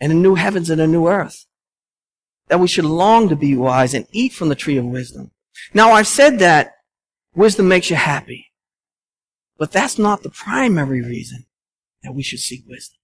and 0.00 0.10
a 0.10 0.14
new 0.14 0.34
heavens 0.34 0.70
and 0.70 0.80
a 0.80 0.86
new 0.86 1.06
earth. 1.06 1.46
That 2.48 2.60
we 2.60 2.68
should 2.68 2.84
long 2.84 3.28
to 3.28 3.36
be 3.36 3.56
wise 3.56 3.94
and 3.94 4.06
eat 4.12 4.32
from 4.32 4.48
the 4.48 4.54
tree 4.54 4.76
of 4.76 4.84
wisdom. 4.84 5.30
Now 5.74 5.92
I've 5.92 6.08
said 6.08 6.38
that 6.38 6.72
wisdom 7.34 7.68
makes 7.68 7.90
you 7.90 7.96
happy. 7.96 8.46
But 9.58 9.72
that's 9.72 9.98
not 9.98 10.22
the 10.22 10.30
primary 10.30 11.02
reason 11.02 11.44
that 12.02 12.14
we 12.14 12.22
should 12.22 12.40
seek 12.40 12.64
wisdom. 12.66 12.96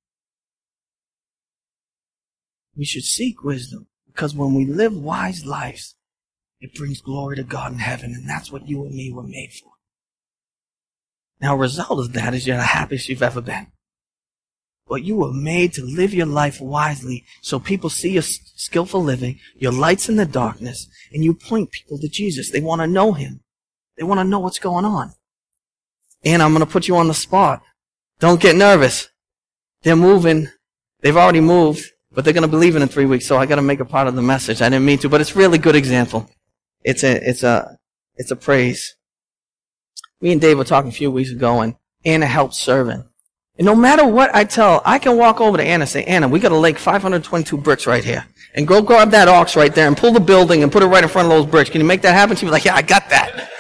We 2.75 2.87
should 2.87 3.05
seek 3.05 3.45
wisdom 3.45 3.89
because 4.07 4.35
when 4.35 4.55
we 4.55 4.65
live 4.65 4.97
wise 4.97 5.45
lives, 5.45 5.97
it 6.61 6.75
brings 6.75 7.03
glory 7.03 7.37
to 7.37 7.43
God 7.43 7.73
in 7.73 7.79
heaven, 7.79 8.15
and 8.15 8.29
that's 8.29 8.51
what 8.51 8.69
you 8.69 8.85
and 8.85 8.95
me 8.95 9.13
were 9.13 9.23
made 9.23 9.53
for. 9.53 9.73
Now, 11.41 11.55
a 11.55 11.59
result 11.59 11.99
of 11.99 12.15
that 12.15 12.33
is 12.33 12.47
you're 12.47 12.57
the 12.57 12.63
happiest 12.63 13.11
you've 13.11 13.23
ever 13.23 13.43
been. 13.43 13.67
But 14.88 15.03
you 15.03 15.16
were 15.16 15.33
made 15.33 15.72
to 15.75 15.85
live 15.85 16.14
your 16.14 16.27
life 16.27 16.61
wisely 16.61 17.25
so 17.42 17.59
people 17.59 17.90
see 17.90 18.12
your 18.12 18.22
skillful 18.22 19.03
living, 19.03 19.40
your 19.57 19.72
lights 19.72 20.09
in 20.09 20.16
the 20.16 20.27
darkness, 20.27 20.88
and 21.12 21.25
you 21.25 21.35
point 21.35 21.72
people 21.72 21.99
to 21.99 22.09
Jesus. 22.09 22.51
They 22.51 22.61
want 22.61 22.81
to 22.83 22.87
know 22.87 23.12
Him. 23.12 23.40
They 23.96 24.05
want 24.05 24.20
to 24.20 24.25
know 24.25 24.38
what's 24.38 24.61
going 24.61 24.85
on. 24.85 25.12
And 26.25 26.42
I'm 26.42 26.53
going 26.53 26.64
to 26.64 26.70
put 26.70 26.88
you 26.88 26.96
on 26.96 27.09
the 27.09 27.14
spot. 27.14 27.62
Don't 28.20 28.40
get 28.40 28.57
nervous. 28.57 29.09
They're 29.83 29.96
moving. 29.96 30.49
They've 31.01 31.16
already 31.16 31.40
moved, 31.40 31.85
but 32.12 32.25
they're 32.25 32.35
going 32.35 32.42
to 32.42 32.49
believe 32.49 32.77
in 32.77 32.87
three 32.88 33.05
weeks, 33.05 33.27
so 33.27 33.37
I 33.37 33.46
got 33.46 33.57
to 33.57 33.62
make 33.62 33.81
a 33.81 33.85
part 33.85 34.09
of 34.09 34.14
the 34.14 34.22
message. 34.22 34.62
I 34.62 34.68
didn't 34.68 34.87
mean 34.87 34.99
to, 34.99 35.09
but 35.09 35.20
it's 35.20 35.37
really 35.37 35.59
good 35.59 35.77
example. 35.77 36.31
It's 36.83 37.03
a, 37.03 37.29
it's 37.29 37.42
a, 37.42 37.77
it's 38.16 38.31
a 38.31 38.37
praise. 38.37 38.96
Me 40.20 40.33
and 40.33 40.40
Dave 40.40 40.59
were 40.59 40.64
talking 40.64 40.88
a 40.88 40.94
few 40.94 41.11
weeks 41.11 41.31
ago, 41.31 41.61
and 41.61 41.75
Anna 42.05 42.27
helped 42.27 42.55
serving. 42.55 43.05
And 43.59 43.64
no 43.64 43.75
matter 43.75 44.07
what 44.07 44.35
I 44.35 44.45
tell, 44.45 44.83
I 44.85 44.99
can 44.99 45.16
walk 45.16 45.40
over 45.40 45.57
to 45.57 45.62
Anna 45.62 45.83
and 45.83 45.88
say, 45.88 46.05
Anna, 46.05 46.29
we 46.29 46.40
got 46.40 46.53
a 46.53 46.57
lake 46.57 46.79
522 46.79 47.57
bricks 47.57 47.87
right 47.87 48.05
here. 48.05 48.27
And 48.55 48.66
go 48.66 48.83
grab 48.83 49.11
that 49.11 49.29
ox 49.29 49.57
right 49.57 49.75
there 49.75 49.87
and 49.87 49.97
pull 49.97 50.12
the 50.12 50.21
building 50.21 50.62
and 50.62 50.71
put 50.71 50.83
it 50.83 50.87
right 50.87 51.03
in 51.03 51.09
front 51.09 51.27
of 51.27 51.31
those 51.31 51.47
bricks. 51.47 51.71
Can 51.71 51.81
you 51.81 51.87
make 51.87 52.03
that 52.03 52.12
happen? 52.12 52.37
She 52.37 52.45
was 52.45 52.53
like, 52.53 52.64
yeah, 52.64 52.75
I 52.75 52.83
got 52.83 53.09
that. 53.11 53.51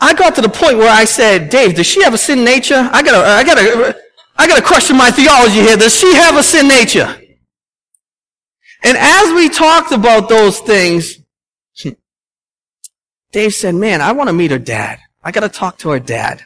I 0.00 0.12
got 0.14 0.34
to 0.34 0.40
the 0.40 0.48
point 0.48 0.78
where 0.78 0.90
I 0.90 1.04
said, 1.04 1.50
Dave, 1.50 1.76
does 1.76 1.86
she 1.86 2.02
have 2.02 2.14
a 2.14 2.18
sin 2.18 2.44
nature? 2.44 2.88
I 2.92 3.02
gotta, 3.02 3.26
I 3.26 3.44
gotta, 3.44 3.96
I 4.36 4.46
gotta 4.48 4.62
question 4.62 4.96
my 4.96 5.10
theology 5.10 5.60
here. 5.60 5.76
Does 5.76 5.94
she 5.96 6.12
have 6.14 6.36
a 6.36 6.42
sin 6.42 6.68
nature? 6.68 7.16
And 8.82 8.98
as 8.98 9.32
we 9.32 9.48
talked 9.48 9.92
about 9.92 10.28
those 10.28 10.58
things, 10.60 11.20
Dave 13.32 13.54
said, 13.54 13.74
man, 13.74 14.00
I 14.00 14.12
want 14.12 14.28
to 14.28 14.34
meet 14.34 14.50
her 14.50 14.58
dad. 14.58 14.98
I 15.22 15.30
gotta 15.30 15.48
talk 15.48 15.78
to 15.78 15.90
her 15.90 16.00
dad. 16.00 16.44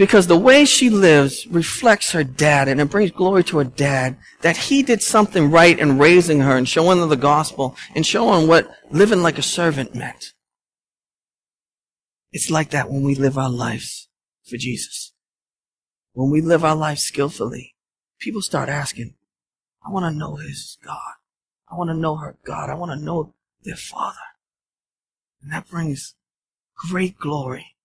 Because 0.00 0.28
the 0.28 0.38
way 0.38 0.64
she 0.64 0.88
lives 0.88 1.46
reflects 1.46 2.12
her 2.12 2.24
dad 2.24 2.68
and 2.68 2.80
it 2.80 2.88
brings 2.88 3.10
glory 3.10 3.44
to 3.44 3.58
her 3.58 3.64
dad 3.64 4.16
that 4.40 4.56
he 4.56 4.82
did 4.82 5.02
something 5.02 5.50
right 5.50 5.78
in 5.78 5.98
raising 5.98 6.40
her 6.40 6.56
and 6.56 6.66
showing 6.66 7.00
her 7.00 7.06
the 7.06 7.18
gospel 7.18 7.76
and 7.94 8.06
showing 8.06 8.48
what 8.48 8.70
living 8.90 9.22
like 9.22 9.36
a 9.36 9.42
servant 9.42 9.94
meant. 9.94 10.32
It's 12.32 12.48
like 12.48 12.70
that 12.70 12.90
when 12.90 13.02
we 13.02 13.14
live 13.14 13.36
our 13.36 13.50
lives 13.50 14.08
for 14.48 14.56
Jesus. 14.56 15.12
When 16.14 16.30
we 16.30 16.40
live 16.40 16.64
our 16.64 16.74
lives 16.74 17.02
skillfully, 17.02 17.74
people 18.20 18.40
start 18.40 18.70
asking, 18.70 19.16
I 19.86 19.90
want 19.90 20.10
to 20.10 20.18
know 20.18 20.36
his 20.36 20.78
God. 20.82 21.12
I 21.70 21.74
want 21.76 21.90
to 21.90 21.94
know 21.94 22.16
her 22.16 22.38
God. 22.42 22.70
I 22.70 22.74
want 22.74 22.98
to 22.98 23.04
know 23.04 23.34
their 23.64 23.76
Father. 23.76 24.16
And 25.42 25.52
that 25.52 25.68
brings 25.68 26.14
great 26.88 27.18
glory 27.18 27.76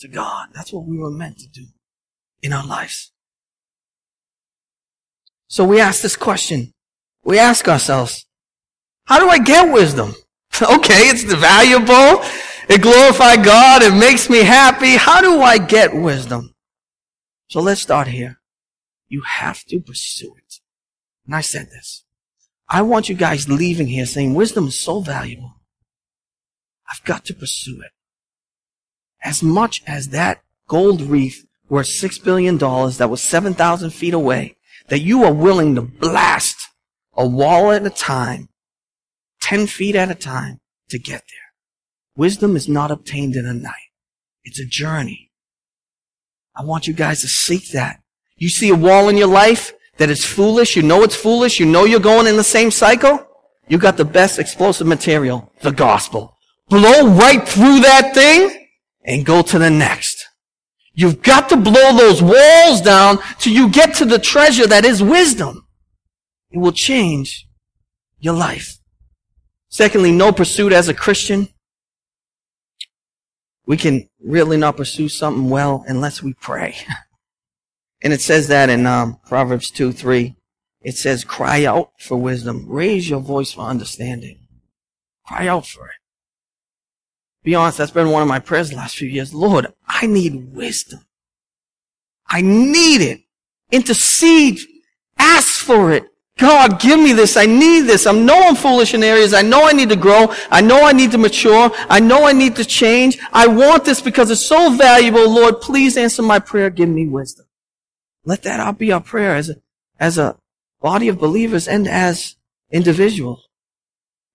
to 0.00 0.08
God. 0.08 0.48
That's 0.54 0.72
what 0.72 0.86
we 0.86 0.98
were 0.98 1.10
meant 1.10 1.38
to 1.38 1.48
do 1.48 1.66
in 2.42 2.52
our 2.52 2.66
lives. 2.66 3.12
So 5.48 5.64
we 5.64 5.80
ask 5.80 6.02
this 6.02 6.16
question. 6.16 6.72
We 7.24 7.38
ask 7.38 7.68
ourselves, 7.68 8.26
how 9.04 9.18
do 9.18 9.28
I 9.28 9.38
get 9.38 9.72
wisdom? 9.72 10.14
okay, 10.62 11.08
it's 11.08 11.24
valuable. 11.24 12.24
It 12.68 12.82
glorifies 12.82 13.44
God. 13.44 13.82
It 13.82 13.94
makes 13.94 14.30
me 14.30 14.38
happy. 14.38 14.96
How 14.96 15.20
do 15.20 15.40
I 15.40 15.58
get 15.58 15.94
wisdom? 15.94 16.54
So 17.48 17.60
let's 17.60 17.80
start 17.80 18.08
here. 18.08 18.40
You 19.08 19.22
have 19.22 19.64
to 19.64 19.80
pursue 19.80 20.34
it. 20.36 20.60
And 21.26 21.34
I 21.34 21.40
said 21.40 21.70
this. 21.70 22.04
I 22.68 22.82
want 22.82 23.08
you 23.08 23.16
guys 23.16 23.48
leaving 23.48 23.88
here 23.88 24.06
saying 24.06 24.34
wisdom 24.34 24.68
is 24.68 24.78
so 24.78 25.00
valuable. 25.00 25.56
I've 26.88 27.04
got 27.04 27.24
to 27.26 27.34
pursue 27.34 27.80
it 27.84 27.90
as 29.22 29.42
much 29.42 29.82
as 29.86 30.08
that 30.08 30.42
gold 30.68 31.02
reef 31.02 31.44
worth 31.68 31.86
six 31.86 32.18
billion 32.18 32.56
dollars 32.56 32.98
that 32.98 33.10
was 33.10 33.22
7,000 33.22 33.90
feet 33.90 34.14
away, 34.14 34.56
that 34.88 35.00
you 35.00 35.24
are 35.24 35.32
willing 35.32 35.74
to 35.74 35.82
blast 35.82 36.56
a 37.14 37.26
wall 37.26 37.70
at 37.70 37.86
a 37.86 37.90
time 37.90 38.48
10 39.40 39.66
feet 39.66 39.96
at 39.96 40.10
a 40.10 40.14
time 40.14 40.60
to 40.88 40.98
get 40.98 41.22
there. 41.28 42.16
Wisdom 42.16 42.56
is 42.56 42.68
not 42.68 42.90
obtained 42.90 43.36
in 43.36 43.46
a 43.46 43.54
night. 43.54 43.90
It's 44.44 44.60
a 44.60 44.66
journey. 44.66 45.30
I 46.54 46.64
want 46.64 46.86
you 46.86 46.94
guys 46.94 47.22
to 47.22 47.28
seek 47.28 47.70
that. 47.72 48.00
You 48.36 48.48
see 48.48 48.68
a 48.68 48.74
wall 48.74 49.08
in 49.08 49.16
your 49.16 49.28
life 49.28 49.72
that 49.96 50.10
is 50.10 50.24
foolish. 50.24 50.76
You 50.76 50.82
know 50.82 51.02
it's 51.02 51.16
foolish. 51.16 51.58
You 51.58 51.66
know 51.66 51.84
you're 51.84 52.00
going 52.00 52.26
in 52.26 52.36
the 52.36 52.44
same 52.44 52.70
cycle. 52.70 53.26
You 53.68 53.78
got 53.78 53.96
the 53.96 54.04
best 54.04 54.38
explosive 54.38 54.86
material, 54.86 55.52
the 55.62 55.72
gospel. 55.72 56.36
Blow 56.68 57.08
right 57.08 57.46
through 57.46 57.80
that 57.80 58.12
thing 58.14 58.59
and 59.04 59.26
go 59.26 59.42
to 59.42 59.58
the 59.58 59.70
next. 59.70 60.26
You've 60.92 61.22
got 61.22 61.48
to 61.48 61.56
blow 61.56 61.96
those 61.96 62.22
walls 62.22 62.80
down 62.80 63.18
till 63.38 63.52
you 63.52 63.68
get 63.70 63.94
to 63.96 64.04
the 64.04 64.18
treasure 64.18 64.66
that 64.66 64.84
is 64.84 65.02
wisdom. 65.02 65.66
It 66.50 66.58
will 66.58 66.72
change 66.72 67.46
your 68.18 68.34
life. 68.34 68.78
Secondly, 69.68 70.12
no 70.12 70.32
pursuit 70.32 70.72
as 70.72 70.88
a 70.88 70.94
Christian. 70.94 71.48
We 73.66 73.76
can 73.76 74.08
really 74.20 74.56
not 74.56 74.76
pursue 74.76 75.08
something 75.08 75.48
well 75.48 75.84
unless 75.86 76.22
we 76.22 76.34
pray. 76.34 76.76
And 78.02 78.12
it 78.12 78.20
says 78.22 78.48
that 78.48 78.70
in 78.70 78.86
um, 78.86 79.18
Proverbs 79.26 79.70
2 79.70 79.92
3. 79.92 80.34
It 80.82 80.96
says, 80.96 81.24
cry 81.24 81.66
out 81.66 81.90
for 81.98 82.16
wisdom. 82.16 82.64
Raise 82.66 83.10
your 83.10 83.20
voice 83.20 83.52
for 83.52 83.60
understanding. 83.60 84.38
Cry 85.26 85.46
out 85.46 85.66
for 85.66 85.86
it. 85.86 85.99
Be 87.42 87.54
honest, 87.54 87.78
that's 87.78 87.90
been 87.90 88.10
one 88.10 88.22
of 88.22 88.28
my 88.28 88.38
prayers 88.38 88.70
the 88.70 88.76
last 88.76 88.96
few 88.96 89.08
years. 89.08 89.32
Lord, 89.32 89.66
I 89.86 90.06
need 90.06 90.54
wisdom. 90.54 91.00
I 92.28 92.42
need 92.42 93.00
it. 93.00 93.22
Intercede. 93.70 94.60
Ask 95.18 95.64
for 95.64 95.92
it. 95.92 96.04
God, 96.38 96.80
give 96.80 96.98
me 96.98 97.12
this. 97.12 97.36
I 97.36 97.44
need 97.44 97.82
this. 97.82 98.06
I 98.06 98.12
know 98.12 98.48
I'm 98.48 98.56
foolish 98.56 98.94
in 98.94 99.02
areas. 99.02 99.34
I 99.34 99.42
know 99.42 99.66
I 99.66 99.72
need 99.72 99.90
to 99.90 99.96
grow. 99.96 100.34
I 100.50 100.60
know 100.62 100.84
I 100.84 100.92
need 100.92 101.10
to 101.12 101.18
mature. 101.18 101.70
I 101.88 102.00
know 102.00 102.26
I 102.26 102.32
need 102.32 102.56
to 102.56 102.64
change. 102.64 103.18
I 103.32 103.46
want 103.46 103.84
this 103.84 104.00
because 104.00 104.30
it's 104.30 104.44
so 104.44 104.74
valuable. 104.74 105.28
Lord, 105.30 105.60
please 105.60 105.96
answer 105.96 106.22
my 106.22 106.38
prayer. 106.38 106.70
Give 106.70 106.88
me 106.88 107.06
wisdom. 107.06 107.46
Let 108.24 108.42
that 108.42 108.78
be 108.78 108.92
our 108.92 109.00
prayer 109.00 109.34
as 109.34 109.50
a, 109.50 109.56
as 109.98 110.18
a 110.18 110.36
body 110.80 111.08
of 111.08 111.18
believers 111.18 111.68
and 111.68 111.86
as 111.86 112.36
individuals. 112.70 113.46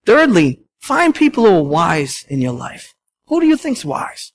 Thirdly, 0.06 0.62
find 0.80 1.16
people 1.16 1.46
who 1.46 1.56
are 1.56 1.64
wise 1.64 2.26
in 2.30 2.42
your 2.42 2.54
life. 2.54 2.95
Who 3.28 3.40
do 3.40 3.48
you 3.48 3.58
think's 3.58 3.86
wise? 3.86 4.32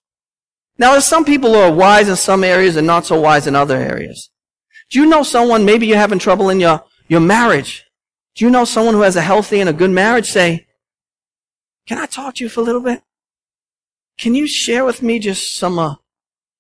Now, 0.78 0.92
there's 0.92 1.04
some 1.04 1.24
people 1.24 1.52
who 1.52 1.58
are 1.58 1.72
wise 1.72 2.08
in 2.08 2.16
some 2.16 2.42
areas 2.42 2.76
and 2.76 2.86
not 2.86 3.06
so 3.06 3.20
wise 3.20 3.46
in 3.46 3.54
other 3.54 3.76
areas. 3.76 4.30
Do 4.90 4.98
you 4.98 5.06
know 5.06 5.22
someone, 5.22 5.64
maybe 5.64 5.86
you're 5.86 5.98
having 5.98 6.18
trouble 6.18 6.50
in 6.50 6.58
your, 6.58 6.82
your 7.06 7.20
marriage. 7.20 7.84
Do 8.34 8.44
you 8.44 8.50
know 8.50 8.64
someone 8.64 8.94
who 8.94 9.02
has 9.02 9.16
a 9.16 9.20
healthy 9.20 9.60
and 9.60 9.68
a 9.68 9.74
good 9.74 9.90
marriage? 9.90 10.26
Say, 10.26 10.66
can 11.86 11.98
I 11.98 12.06
talk 12.06 12.36
to 12.36 12.44
you 12.44 12.50
for 12.50 12.60
a 12.60 12.64
little 12.64 12.80
bit? 12.80 13.02
Can 14.18 14.34
you 14.34 14.46
share 14.46 14.84
with 14.84 15.02
me 15.02 15.18
just 15.18 15.54
some, 15.54 15.78
uh, 15.78 15.96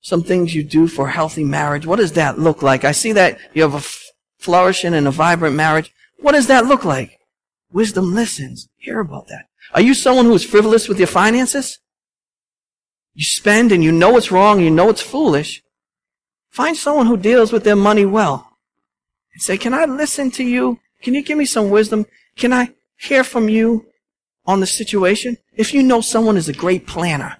some 0.00 0.22
things 0.22 0.54
you 0.54 0.62
do 0.62 0.86
for 0.86 1.08
a 1.08 1.12
healthy 1.12 1.44
marriage? 1.44 1.86
What 1.86 1.96
does 1.96 2.12
that 2.12 2.38
look 2.38 2.62
like? 2.62 2.84
I 2.84 2.92
see 2.92 3.12
that 3.12 3.38
you 3.52 3.62
have 3.62 3.74
a 3.74 3.78
f- 3.78 4.10
flourishing 4.38 4.94
and 4.94 5.06
a 5.08 5.10
vibrant 5.10 5.56
marriage. 5.56 5.92
What 6.18 6.32
does 6.32 6.46
that 6.46 6.66
look 6.66 6.84
like? 6.84 7.18
Wisdom 7.72 8.14
listens. 8.14 8.68
Hear 8.76 9.00
about 9.00 9.28
that. 9.28 9.46
Are 9.74 9.80
you 9.80 9.94
someone 9.94 10.24
who 10.26 10.34
is 10.34 10.44
frivolous 10.44 10.88
with 10.88 10.98
your 10.98 11.06
finances? 11.06 11.78
You 13.14 13.24
spend 13.24 13.72
and 13.72 13.82
you 13.82 13.92
know 13.92 14.16
it's 14.16 14.30
wrong, 14.30 14.60
you 14.60 14.70
know 14.70 14.88
it's 14.88 15.02
foolish. 15.02 15.62
Find 16.50 16.76
someone 16.76 17.06
who 17.06 17.16
deals 17.16 17.52
with 17.52 17.64
their 17.64 17.76
money 17.76 18.04
well. 18.04 18.50
And 19.32 19.42
say, 19.42 19.56
can 19.56 19.74
I 19.74 19.84
listen 19.84 20.30
to 20.32 20.44
you? 20.44 20.80
Can 21.02 21.14
you 21.14 21.22
give 21.22 21.38
me 21.38 21.44
some 21.44 21.70
wisdom? 21.70 22.06
Can 22.36 22.52
I 22.52 22.74
hear 22.98 23.24
from 23.24 23.48
you 23.48 23.86
on 24.46 24.60
the 24.60 24.66
situation? 24.66 25.36
If 25.54 25.72
you 25.72 25.82
know 25.82 26.00
someone 26.00 26.36
is 26.36 26.48
a 26.48 26.52
great 26.52 26.86
planner, 26.86 27.36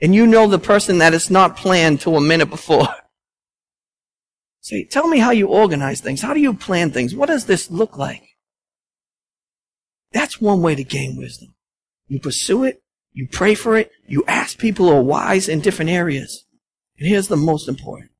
and 0.00 0.14
you 0.14 0.26
know 0.26 0.46
the 0.46 0.58
person 0.58 0.98
that 0.98 1.14
is 1.14 1.30
not 1.30 1.56
planned 1.56 2.00
till 2.00 2.16
a 2.16 2.20
minute 2.20 2.50
before. 2.50 2.88
Say, 4.60 4.84
tell 4.84 5.08
me 5.08 5.18
how 5.18 5.30
you 5.30 5.48
organize 5.48 6.00
things. 6.00 6.20
How 6.20 6.34
do 6.34 6.40
you 6.40 6.54
plan 6.54 6.90
things? 6.90 7.14
What 7.14 7.26
does 7.26 7.46
this 7.46 7.70
look 7.70 7.96
like? 7.96 8.22
That's 10.12 10.40
one 10.40 10.62
way 10.62 10.74
to 10.74 10.84
gain 10.84 11.16
wisdom. 11.16 11.54
You 12.06 12.20
pursue 12.20 12.64
it, 12.64 12.82
you 13.18 13.26
pray 13.26 13.56
for 13.56 13.76
it, 13.76 13.90
you 14.06 14.22
ask 14.28 14.58
people 14.58 14.86
who 14.86 14.96
are 14.96 15.02
wise 15.02 15.48
in 15.48 15.58
different 15.58 15.90
areas. 15.90 16.44
And 17.00 17.08
here's 17.08 17.26
the 17.26 17.36
most 17.36 17.66
important. 17.66 18.12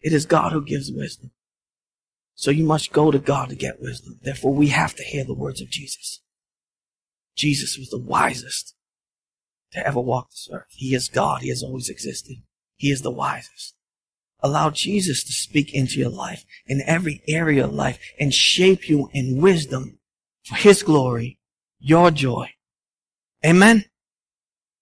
It 0.00 0.12
is 0.12 0.26
God 0.26 0.50
who 0.50 0.64
gives 0.64 0.90
wisdom. 0.90 1.30
So 2.34 2.50
you 2.50 2.64
must 2.64 2.92
go 2.92 3.12
to 3.12 3.20
God 3.20 3.50
to 3.50 3.54
get 3.54 3.80
wisdom. 3.80 4.18
Therefore, 4.20 4.52
we 4.52 4.70
have 4.70 4.96
to 4.96 5.04
hear 5.04 5.22
the 5.22 5.36
words 5.36 5.60
of 5.60 5.70
Jesus. 5.70 6.20
Jesus 7.36 7.78
was 7.78 7.90
the 7.90 8.00
wisest 8.00 8.74
to 9.70 9.86
ever 9.86 10.00
walk 10.00 10.30
this 10.30 10.48
earth. 10.52 10.66
He 10.70 10.92
is 10.92 11.08
God. 11.08 11.42
He 11.42 11.50
has 11.50 11.62
always 11.62 11.88
existed. 11.88 12.38
He 12.74 12.90
is 12.90 13.02
the 13.02 13.12
wisest. 13.12 13.76
Allow 14.40 14.70
Jesus 14.70 15.22
to 15.22 15.32
speak 15.32 15.72
into 15.72 16.00
your 16.00 16.10
life 16.10 16.44
in 16.66 16.82
every 16.84 17.22
area 17.28 17.66
of 17.66 17.72
life 17.72 18.00
and 18.18 18.34
shape 18.34 18.88
you 18.88 19.10
in 19.12 19.40
wisdom 19.40 20.00
for 20.42 20.56
His 20.56 20.82
glory, 20.82 21.38
your 21.78 22.10
joy. 22.10 22.50
Amen. 23.44 23.84